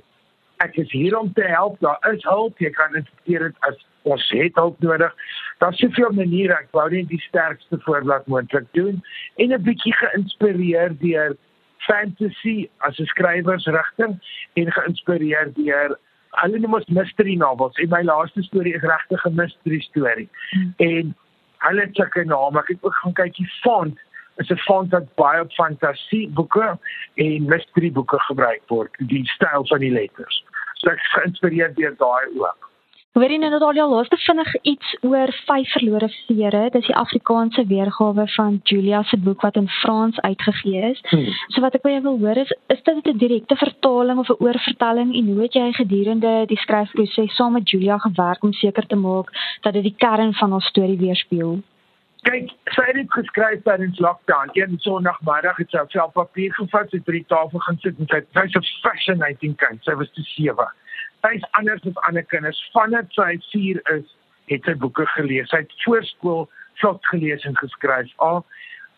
ek 0.64 0.76
is 0.76 0.90
hier 0.92 1.18
om 1.18 1.32
te 1.32 1.42
help. 1.42 1.80
Daar 1.80 2.12
is 2.12 2.24
hulp. 2.26 2.58
Jy 2.58 2.70
kan 2.70 2.94
interpreteer 2.94 3.48
dit 3.48 3.56
as 3.68 3.76
ons 4.08 4.30
het 4.30 4.54
hulp 4.54 4.80
nodig. 4.80 5.14
Daar's 5.58 5.78
soveel 5.78 6.12
maniere. 6.16 6.56
Ek 6.58 6.72
wou 6.76 6.88
net 6.90 7.08
die 7.08 7.20
sterkste 7.28 7.78
voorblad 7.84 8.26
moontlik 8.26 8.66
doen 8.72 9.02
en 9.36 9.52
'n 9.52 9.62
bietjie 9.62 9.94
geïnspireer 10.02 10.96
deur 10.98 11.36
fantasy 11.88 12.68
as 12.86 12.98
'n 12.98 13.10
skrywersrigting 13.14 14.18
en 14.60 14.72
geïnspireer 14.78 15.52
deur 15.56 15.96
hulle 16.42 16.58
noem 16.62 16.74
ons 16.78 16.90
mystery 17.00 17.34
novels. 17.40 17.78
En 17.82 17.88
my 17.88 18.02
laaste 18.02 18.42
storie 18.42 18.74
is 18.74 18.84
regtig 18.92 19.24
'n 19.26 19.34
mystery 19.34 19.80
storie. 19.80 20.28
Hmm. 20.50 20.74
En 20.76 21.16
hulle 21.58 21.80
het 21.80 21.96
sulke 21.96 22.24
name. 22.24 22.58
Ek 22.58 22.68
het 22.68 22.84
ook 22.84 22.94
gaan 22.94 23.12
kyk 23.12 23.34
die 23.36 23.50
font 23.62 23.98
is 24.38 24.50
'n 24.50 24.56
font 24.56 24.90
wat 24.90 25.14
baie 25.14 25.40
op 25.40 25.52
fantasie 25.52 26.28
boeke 26.28 26.78
en 27.14 27.44
mystery 27.44 27.92
boeke 27.92 28.18
gebruik 28.18 28.62
word, 28.66 28.94
die 28.98 29.26
styl 29.26 29.66
van 29.66 29.78
die 29.78 29.90
letters. 29.90 30.44
So 30.74 30.90
ek 30.90 31.00
is 31.02 31.12
geïnspireer 31.12 31.74
deur 31.74 31.94
daai 31.96 32.26
ook. 32.38 32.70
Hoorie 33.16 33.38
nou 33.40 33.48
Natalia, 33.50 33.86
laaste 33.88 34.16
vinnig 34.20 34.50
iets 34.68 34.90
oor 35.00 35.30
vyf 35.46 35.70
verlore 35.74 36.08
vere. 36.26 36.60
Dis 36.74 36.86
die 36.86 36.96
Afrikaanse 37.00 37.64
weergawe 37.66 38.26
van 38.34 38.58
Julia 38.68 39.00
se 39.08 39.16
boek 39.16 39.40
wat 39.46 39.56
in 39.56 39.68
Frans 39.80 40.20
uitgegee 40.20 40.82
is. 40.90 41.00
Hmm. 41.08 41.24
So 41.54 41.64
wat 41.64 41.78
ek 41.78 41.86
by 41.86 41.94
jou 41.94 42.02
wil 42.04 42.18
hoor 42.20 42.40
is, 42.44 42.52
is 42.74 42.82
dit 42.84 43.08
'n 43.08 43.18
direkte 43.18 43.56
vertaling 43.56 44.20
of 44.20 44.28
'n 44.28 44.44
oorvertaling 44.44 45.14
en 45.16 45.32
hoe 45.32 45.42
het 45.42 45.54
jy 45.54 45.72
gedurende 45.72 46.46
die 46.46 46.60
skryfproses 46.64 47.34
saam 47.34 47.52
met 47.52 47.70
Julia 47.70 47.98
gewerk 47.98 48.42
om 48.42 48.52
seker 48.52 48.86
te 48.86 48.96
maak 48.96 49.32
dat 49.62 49.72
dit 49.72 49.82
die 49.82 49.96
kern 49.96 50.34
van 50.34 50.52
ons 50.52 50.66
storie 50.66 50.98
weerspieël? 50.98 51.62
Kyk, 52.22 52.50
sy 52.64 52.82
het 52.86 52.94
dit 52.94 53.12
geskryf 53.12 53.62
tydens 53.62 53.98
lockdown. 53.98 54.50
Een 54.52 54.76
Sondagmiddag 54.78 55.56
het 55.56 55.70
sy 55.70 55.98
op 55.98 56.12
papier 56.12 56.52
gevat, 56.54 56.90
sy 56.90 56.96
het 56.96 57.06
by 57.06 57.12
die 57.12 57.26
tafel 57.26 57.58
gaan 57.58 57.78
sit 57.80 57.98
en 57.98 58.06
sy 58.06 58.20
sy's 58.36 58.54
'n 58.54 58.64
fascinating 58.82 59.56
kind. 59.56 59.82
Sy 59.82 59.94
was 59.94 60.12
te 60.12 60.22
sewe 60.22 60.68
sy's 61.22 61.42
anders 61.58 61.84
as 61.86 61.98
ander 62.08 62.22
kinders. 62.22 62.60
Vandat 62.72 63.10
sy 63.16 63.36
4 63.52 63.82
is, 63.96 64.06
het 64.52 64.64
sy 64.64 64.74
boeke 64.74 65.06
gelees. 65.16 65.50
Sy 65.52 65.62
het 65.64 65.76
voorskool 65.84 66.46
vlot 66.80 67.06
gelees 67.12 67.44
en 67.48 67.56
geskryf. 67.58 68.10
Al 68.24 68.44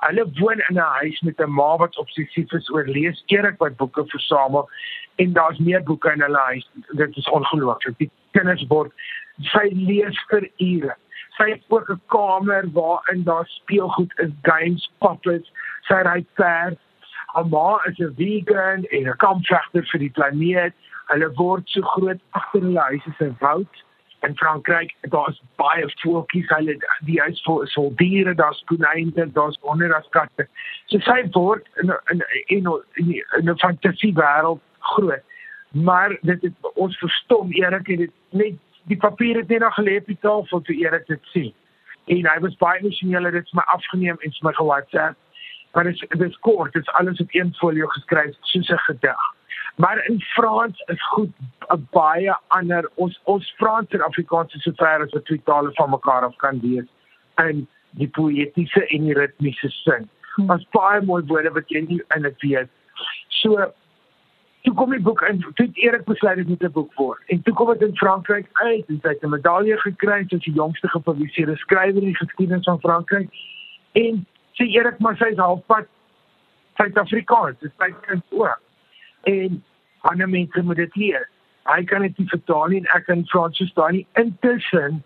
hulle 0.07 0.25
woon 0.39 0.63
in 0.69 0.77
'n 0.77 0.93
huis 1.01 1.21
met 1.21 1.41
'n 1.41 1.51
ma 1.51 1.77
wat 1.77 1.97
obsessief 1.97 2.53
is 2.53 2.71
oor 2.71 2.87
lees, 2.87 3.23
eerlik 3.27 3.59
wat 3.59 3.77
boeke 3.77 4.05
versamel 4.07 4.69
en 5.17 5.33
daar's 5.33 5.59
meer 5.59 5.83
boeke 5.83 6.13
in 6.13 6.21
hulle 6.21 6.39
huis. 6.39 6.71
Dit 6.97 7.17
is 7.17 7.29
ongelooflik. 7.29 7.99
Die 7.99 8.11
kinders 8.33 8.65
word 8.69 8.93
sy 9.53 9.69
lees 9.73 10.17
vir 10.29 10.49
ure. 10.57 10.97
Sy 11.37 11.51
het 11.51 11.63
ook 11.69 11.91
'n 11.91 12.01
kamer 12.07 12.65
waarin 12.73 13.25
daar 13.25 13.47
speelgoed 13.47 14.13
is, 14.19 14.31
games, 14.43 14.91
puppets. 14.99 15.53
Sy 15.89 15.95
ry 15.95 16.25
perd. 16.35 16.79
Haar 17.27 17.47
ma 17.47 17.81
is 17.87 17.99
'n 17.99 18.15
vegan 18.17 18.85
en 18.85 19.09
'n 19.09 19.17
kampvegter 19.17 19.85
vir 19.85 19.99
die 19.99 20.11
planeet 20.11 20.75
hulle 21.13 21.31
word 21.39 21.69
so 21.75 21.83
groot 21.95 22.21
agter 22.39 22.65
hulle 22.67 22.85
huise 22.89 23.15
se 23.19 23.31
woud. 23.45 23.85
In 24.27 24.37
Frankryk 24.37 24.93
daar's 25.15 25.41
baie 25.61 25.87
voeltjies. 26.03 26.49
Hulle 26.53 26.77
die 27.09 27.21
huis 27.25 27.43
vol 27.47 27.63
is 27.67 27.77
vol 27.79 27.93
diere 28.01 28.35
daar's 28.41 28.63
konynte 28.71 29.27
daar's 29.37 29.59
honderde 29.67 29.97
as 29.99 30.11
katte. 30.17 30.47
So 30.93 31.01
sy 31.07 31.23
word 31.37 31.69
in 31.83 31.95
in 32.15 32.25
in 32.57 32.69
in 33.39 33.49
'n 33.49 33.59
fantasie 33.65 34.13
wêreld 34.19 34.61
groot. 34.95 35.25
Maar 35.71 36.19
dit 36.23 36.43
het 36.43 36.75
ons 36.75 36.99
verstom 36.99 37.53
Erik 37.53 37.87
het 37.87 37.99
dit 37.99 38.13
net 38.31 38.55
die 38.91 38.97
papier 38.97 39.37
het 39.37 39.49
net 39.49 39.61
nog 39.61 39.75
gelê 39.75 39.97
op 40.01 40.07
die 40.07 40.21
tafel 40.21 40.61
toe 40.61 40.77
Erik 40.77 41.07
dit 41.07 41.25
sien. 41.33 41.53
En 42.07 42.27
hy 42.27 42.39
was 42.41 42.57
baie 42.57 42.81
emosioneel 42.81 43.25
het 43.25 43.33
dit 43.33 43.51
vir 43.51 43.63
my 43.63 43.67
afgeneem 43.75 44.17
en 44.21 44.33
vir 44.33 44.49
my 44.49 44.53
ge-WhatsApp 44.53 45.17
maar 45.73 45.85
dit 45.85 45.95
is 45.95 46.05
dit 46.09 46.29
is 46.29 46.39
kort 46.39 46.73
dit 46.73 46.83
is 46.83 46.93
alles 46.93 47.21
op 47.21 47.29
een 47.31 47.55
folio 47.55 47.87
geskryf 47.87 48.37
soos 48.41 48.69
'n 48.69 48.79
gedig 48.79 49.40
Maar 49.77 50.07
in 50.07 50.21
Frans 50.21 50.83
is 50.87 51.07
goed 51.09 51.33
'n 51.69 51.89
baie 51.91 52.37
ander 52.49 52.91
ons 52.95 53.21
ons 53.25 53.55
Frans 53.57 53.89
en 53.89 54.03
Afrikaans 54.03 54.55
is 54.55 54.63
so 54.63 54.73
ver 54.75 55.03
as 55.03 55.13
wat 55.13 55.25
twee 55.25 55.43
tale 55.45 55.71
van 55.73 55.91
mekaar 55.91 56.23
af 56.23 56.37
kan 56.37 56.61
wees 56.61 56.89
in 57.37 57.69
die 57.91 58.09
poëtiese 58.09 58.87
en 58.87 59.05
die 59.05 59.15
ritmiese 59.15 59.69
sin. 59.69 60.09
Ons 60.37 60.67
hmm. 60.67 60.71
baie 60.71 61.03
mooi 61.03 61.23
woorde 61.27 61.51
wat 61.51 61.69
jy 61.69 61.81
nie 61.81 62.03
in 62.17 62.23
dit 62.23 62.41
weet. 62.41 62.71
So 63.29 63.73
toe 64.63 64.75
kom 64.75 64.91
die 64.91 65.01
boek 65.01 65.23
in 65.23 65.41
toe 65.55 65.69
Erik 65.73 66.05
besluit 66.05 66.37
dit 66.37 66.49
moet 66.49 66.63
'n 66.63 66.73
boek 66.73 66.95
word. 66.95 67.21
En 67.27 67.43
toe 67.43 67.55
kom 67.55 67.73
dit 67.73 67.89
in 67.89 67.97
Frankryk 67.97 68.47
uit 68.53 68.85
en 68.89 69.01
hy 69.03 69.09
het 69.09 69.23
'n 69.23 69.29
medalje 69.29 69.77
gekry 69.77 70.21
as 70.21 70.45
die 70.45 70.53
jongste 70.53 70.89
gepubliseerde 70.89 71.57
skrywer 71.57 72.03
in 72.03 72.13
die 72.13 72.17
geskiedenis 72.17 72.65
van 72.65 72.81
Frankryk. 72.81 73.31
En 73.93 74.27
sê 74.53 74.65
Erik 74.67 74.99
maar 74.99 75.17
sy 75.17 75.25
is 75.25 75.37
halfpad 75.37 75.87
Suid-Afrikaans. 76.77 77.59
Dit 77.59 77.71
is 77.71 77.77
sy 77.79 77.95
kind 78.07 78.23
ook 78.31 78.61
en 79.23 79.65
ander 80.01 80.29
mense 80.29 80.63
moet 80.63 80.77
dit 80.77 80.97
lees. 80.97 81.29
Hy 81.69 81.85
kan 81.85 82.03
dit 82.03 82.19
nie 82.19 82.29
vertaal 82.29 82.73
nie 82.73 82.81
en 82.81 82.89
ek 82.97 83.07
kan 83.07 83.27
Frans 83.31 83.59
verstaan 83.61 83.99
nie. 83.99 84.07
Intussen 84.21 85.03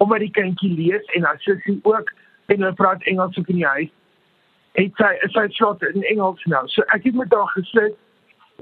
omdat 0.00 0.24
die 0.24 0.32
kindjie 0.32 0.74
lees 0.76 1.14
en 1.16 1.24
haar 1.28 1.40
sussie 1.44 1.80
ook 1.82 2.12
en 2.46 2.60
hulle 2.60 2.72
praat 2.74 3.02
Engels 3.02 3.38
ook 3.38 3.48
in 3.48 3.60
die 3.60 3.66
huis. 3.66 3.90
Het 4.78 5.00
sy 5.00 5.10
is 5.26 5.34
sy 5.36 5.46
slot 5.56 5.82
in 5.88 6.06
Engels 6.12 6.44
nou. 6.52 6.62
So 6.72 6.84
ek 6.96 7.08
het 7.08 7.18
met 7.18 7.32
haar 7.34 7.50
gesit 7.56 7.96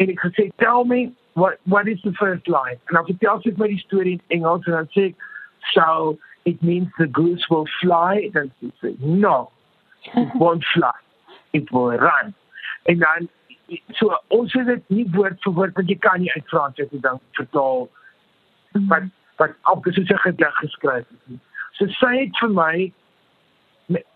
en 0.03 0.13
ek 0.15 0.23
gesê 0.25 0.49
tell 0.63 0.87
me 0.89 1.09
what 1.39 1.59
what 1.65 1.91
is 1.91 2.01
the 2.03 2.15
first 2.19 2.49
line? 2.49 2.79
En 2.89 2.99
dan 2.99 3.07
vertel 3.11 3.43
sy 3.45 3.55
my 3.59 3.71
die 3.71 3.83
storie 3.83 4.17
in 4.17 4.41
Engels 4.41 4.67
en 4.67 4.79
dan 4.81 4.91
sê 4.97 5.11
ek 5.13 5.29
so 5.75 6.19
it 6.49 6.63
means 6.63 6.89
the 6.99 7.07
goose 7.13 7.45
will 7.51 7.69
fly 7.81 8.31
and 8.35 8.51
she 8.59 8.73
said 8.81 9.01
no. 9.03 9.51
It 10.15 10.35
won't 10.43 10.65
fly. 10.75 10.97
It 11.53 11.71
will 11.73 11.93
run. 11.93 12.35
En 12.83 12.99
dan 12.99 13.29
so 13.99 14.17
ons 14.29 14.53
het 14.53 14.67
dit 14.67 14.89
nie 14.89 15.07
woord 15.15 15.41
vir 15.45 15.55
woord 15.61 15.77
want 15.77 15.91
jy 15.93 15.99
kan 16.05 16.21
nie 16.23 16.33
uit 16.35 16.49
Frans 16.53 16.79
uit 16.81 16.91
die 16.91 17.03
ding 17.05 17.21
vertaal 17.39 17.89
wat 18.93 19.09
wat 19.39 19.55
op 19.71 19.85
gesoek 19.87 20.11
gedig 20.21 20.57
geskryf 20.59 21.07
het. 21.07 21.41
So 21.79 21.87
sy 22.01 22.15
het 22.17 22.41
vir 22.43 22.51
my 22.51 22.75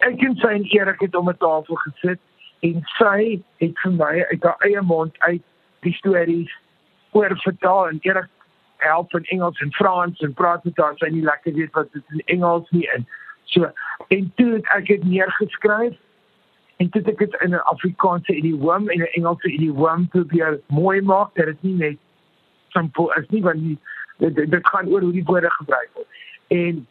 ek 0.04 0.24
en 0.26 0.36
sy 0.40 0.52
en 0.58 0.68
Erik 0.74 1.00
het 1.00 1.16
om 1.16 1.30
'n 1.30 1.38
tafel 1.38 1.78
gesit 1.84 2.20
en 2.62 2.84
sy 2.98 3.42
het 3.62 3.78
vir 3.84 3.92
my 3.92 4.24
uit 4.30 4.42
haar 4.42 4.60
eie 4.66 4.82
mond 4.82 5.18
uit 5.18 5.42
die 5.80 5.94
stories 5.94 6.52
oor 7.12 7.36
vertaal 7.44 7.88
en 7.88 7.98
Erik 8.02 8.30
help 8.76 9.14
in 9.14 9.24
Engels 9.24 9.60
en 9.60 9.72
Frans 9.72 10.20
en 10.20 10.34
praat 10.34 10.64
met 10.64 10.76
haar 10.76 10.96
sy 10.96 11.08
nie 11.08 11.24
lekker 11.24 11.54
weet 11.54 11.72
wat 11.72 11.92
dit 11.92 12.02
in 12.08 12.22
Engels 12.26 12.70
nie 12.70 12.88
in. 12.96 13.06
So 13.44 13.70
en 14.08 14.32
toe 14.36 14.52
het 14.52 14.66
ek 14.76 14.86
dit 14.86 15.04
neergeskryf 15.04 15.96
en 16.82 16.92
dit 16.96 17.10
ek 17.14 17.18
dit 17.24 17.40
in 17.46 17.54
'n 17.54 17.66
Afrikaanse 17.74 18.34
idiom 18.34 18.88
en 18.88 19.04
'n 19.06 19.12
Engelse 19.18 19.52
idiom 19.52 20.08
probeer 20.08 20.60
mooi 20.68 21.00
maak 21.00 21.34
dat 21.34 21.46
dit 21.46 21.62
nie 21.62 21.74
net 21.74 21.98
simpel 22.68 23.12
is 23.12 23.28
nie 23.28 23.42
want 23.42 23.60
die, 23.60 23.78
dit, 24.18 24.50
dit 24.50 24.68
gaan 24.68 24.88
oor 24.88 25.00
hoe 25.00 25.12
die 25.12 25.24
woorde 25.24 25.50
gebruik 25.50 25.90
word. 25.94 26.08
En 26.48 26.86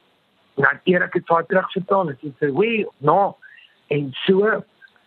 Nou 0.55 0.73
Erik 0.83 1.13
het 1.13 1.25
vir 1.25 1.45
terug 1.47 1.71
vertel 1.71 2.09
en 2.09 2.17
sê, 2.39 2.51
"Wee, 2.53 2.87
no." 2.97 3.37
En 3.87 4.09
so 4.11 4.63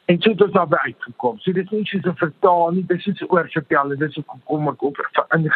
en 0.06 0.20
so 0.20 0.30
het 0.30 0.42
ons 0.42 0.52
daar 0.52 0.78
uitgekom. 0.78 1.38
So 1.38 1.52
dit 1.52 1.64
is 1.64 1.70
nie 1.70 2.02
so 2.02 2.10
'n 2.10 2.16
vertaal 2.16 2.70
nie, 2.70 2.86
dis 2.86 3.06
iets 3.06 3.30
oor 3.30 3.48
vertel 3.48 3.92
en 3.92 3.98
dis 3.98 4.14
hoe 4.14 4.24
kom 4.44 4.68
ek 4.68 4.82
op 4.82 4.96
in 5.30 5.52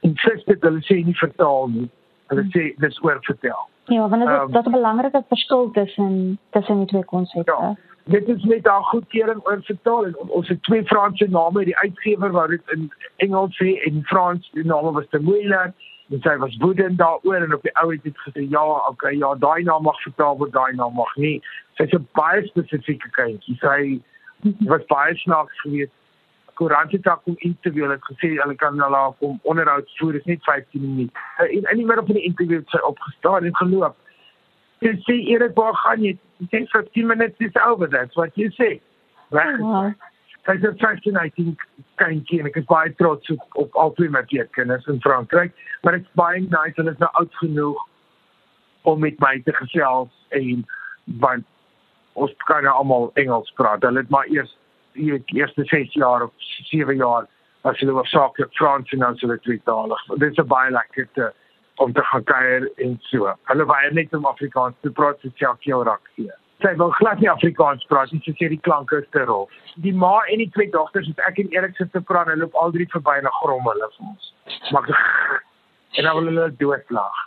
in 0.00 0.16
sister 0.16 0.56
hulle 0.60 0.80
sê 0.80 1.04
nie 1.04 1.16
vertaal 1.16 1.68
nie. 1.68 1.90
Hulle 2.26 2.42
sê 2.42 2.74
dis 2.78 3.02
oor 3.02 3.18
vertel. 3.20 3.68
Ja, 3.88 4.08
want 4.08 4.22
dit 4.22 4.30
is 4.30 4.40
um, 4.40 4.52
dat 4.52 4.66
'n 4.66 4.70
belangrike 4.70 5.24
verskil 5.28 5.70
tussen 5.70 6.38
tussen 6.50 6.76
die 6.76 6.86
twee 6.86 7.04
konsepte. 7.04 7.52
Ja 7.52 7.76
dit 8.08 8.28
is 8.28 8.44
met 8.44 8.66
haar 8.66 8.82
goedkeuring 8.82 9.40
oor 9.46 9.58
vertaal 9.62 10.04
en 10.04 10.16
ons 10.16 10.48
het 10.48 10.62
twee 10.62 10.84
Franse 10.84 11.26
name 11.28 11.64
die 11.64 11.76
uitgewer 11.76 12.30
wou 12.32 12.46
dit 12.48 12.72
in 12.72 12.92
Engels 13.16 13.56
sê 13.60 13.74
en 13.84 14.00
Frans 14.08 14.50
die 14.56 14.64
name 14.64 14.92
was 14.92 15.08
te 15.10 15.20
moeilik. 15.20 15.74
En 16.08 16.22
sy 16.24 16.36
was 16.40 16.56
woedend 16.62 16.96
daaroor 16.98 17.44
en 17.44 17.54
op 17.54 17.62
die 17.62 17.74
ou 17.82 17.90
het 17.92 18.02
dit 18.02 18.22
gesê 18.24 18.46
ja 18.48 18.64
okay 18.88 19.12
ja 19.16 19.34
daai 19.34 19.62
naam 19.62 19.84
mag 19.84 20.00
vertaal 20.06 20.38
word 20.40 20.54
daai 20.56 20.72
naam 20.80 20.96
mag 20.96 21.12
nie. 21.16 21.36
Sy's 21.76 21.92
'n 21.92 22.08
baie 22.16 22.46
spesifieke 22.46 23.10
kindjie. 23.18 23.56
Sy 23.60 24.00
was 24.72 24.88
baie 24.88 25.14
snaaks 25.16 25.60
geweest 25.60 25.92
koerant 26.58 26.92
het 26.92 27.06
haar 27.06 27.22
kom 27.24 27.38
interview 27.46 27.90
het 27.90 28.04
gesê 28.10 28.34
hulle 28.34 28.58
kan 28.58 28.76
na 28.76 28.90
haar 28.94 29.14
kom 29.22 29.38
onderhoud 29.42 29.96
voer 30.00 30.18
is 30.20 30.28
net 30.30 30.44
15 30.50 30.82
minute 30.82 31.26
en 31.46 31.72
in 31.72 31.82
die 31.82 31.86
middel 31.86 32.06
van 32.10 32.20
die 32.20 32.28
interview 32.30 32.62
het 32.62 32.76
sy 32.76 32.82
opgestaan 32.92 33.48
en 33.48 33.56
geloop 33.62 33.96
jy 34.80 34.94
sê 35.06 35.16
Erik 35.34 35.56
waar 35.58 35.74
gaan 35.74 36.04
jy? 36.04 36.14
Sê 36.52 36.62
15 36.70 37.06
minutes 37.06 37.38
is 37.38 37.56
over 37.66 37.88
that's 37.90 38.14
what 38.16 38.30
you 38.34 38.50
say. 38.50 38.80
Reg. 39.30 39.58
Dit 40.46 40.64
is 40.64 40.80
15 40.80 41.16
I 41.16 41.28
think 41.36 41.64
kindjie 42.00 42.40
en 42.40 42.48
ek 42.48 42.60
is 42.62 42.68
baie 42.70 42.92
trots 42.96 43.30
op, 43.34 43.42
op 43.62 43.74
al 43.76 43.92
twee 43.98 44.08
my 44.08 44.22
kinders 44.28 44.86
in 44.86 45.00
Frankryk, 45.04 45.52
maar 45.82 45.98
dit's 45.98 46.14
baie 46.16 46.40
nice 46.40 46.78
hulle 46.78 46.94
is 46.94 47.02
nou 47.02 47.10
oud 47.20 47.34
genoeg 47.42 47.82
om 48.88 49.00
met 49.02 49.18
my 49.20 49.34
te 49.44 49.52
gesels 49.58 50.14
en 50.38 50.64
want 51.20 51.44
ons 52.14 52.32
kan 52.46 52.64
nou 52.64 52.74
almal 52.80 53.10
Engels 53.20 53.50
praat. 53.58 53.82
Hulle 53.82 54.06
het 54.06 54.14
maar 54.14 54.30
eers 54.30 54.54
die 54.98 55.40
eerste 55.40 55.64
6 55.70 55.94
jaar 55.98 56.26
of 56.26 56.32
7 56.70 56.96
jaar 56.96 57.28
as 57.68 57.78
hulle 57.82 57.94
was 57.96 58.10
saaklik 58.10 58.52
Frans 58.58 58.92
en 58.92 59.04
dan 59.04 59.16
so 59.16 59.28
dit 59.28 59.42
tweetalig. 59.42 60.02
Dit 60.22 60.38
is 60.38 60.46
baie 60.46 60.70
lekker 60.70 61.08
te 61.18 61.30
om 61.78 61.92
te 61.92 62.02
gaan 62.02 62.24
kuier 62.24 62.68
en 62.76 62.98
so. 63.10 63.32
Hulle 63.50 63.66
weier 63.66 63.94
net 63.94 64.14
om 64.14 64.26
Afrikaans 64.26 64.74
te 64.82 64.90
praat 64.90 65.20
vir 65.22 65.32
Jackie 65.38 65.74
Oraksie. 65.76 66.30
Sy 66.62 66.72
wil 66.80 66.90
glad 66.98 67.20
nie 67.22 67.30
Afrikaans 67.30 67.84
praat 67.90 68.10
nie, 68.10 68.18
sy 68.24 68.34
sê 68.34 68.48
die 68.50 68.60
klanke 68.66 68.98
is 68.98 69.06
te 69.14 69.22
rof. 69.28 69.52
Die 69.84 69.94
ma 69.94 70.16
en 70.26 70.42
die 70.42 70.50
twee 70.56 70.70
dogters 70.74 71.06
het 71.06 71.22
ek 71.28 71.38
en 71.38 71.52
Erik 71.54 71.76
sit 71.78 71.92
te 71.94 72.02
praat, 72.02 72.26
hulle 72.32 72.42
loop 72.42 72.58
al 72.58 72.74
drie 72.74 72.88
verby 72.94 73.20
en 73.20 73.30
grommel 73.42 73.76
hulle 73.76 73.90
vir 73.94 74.08
ons. 74.10 74.32
Maar 74.74 74.90
en 75.98 76.08
dan 76.08 76.18
wil 76.18 76.30
hulle 76.32 76.48
doodlag. 76.58 77.24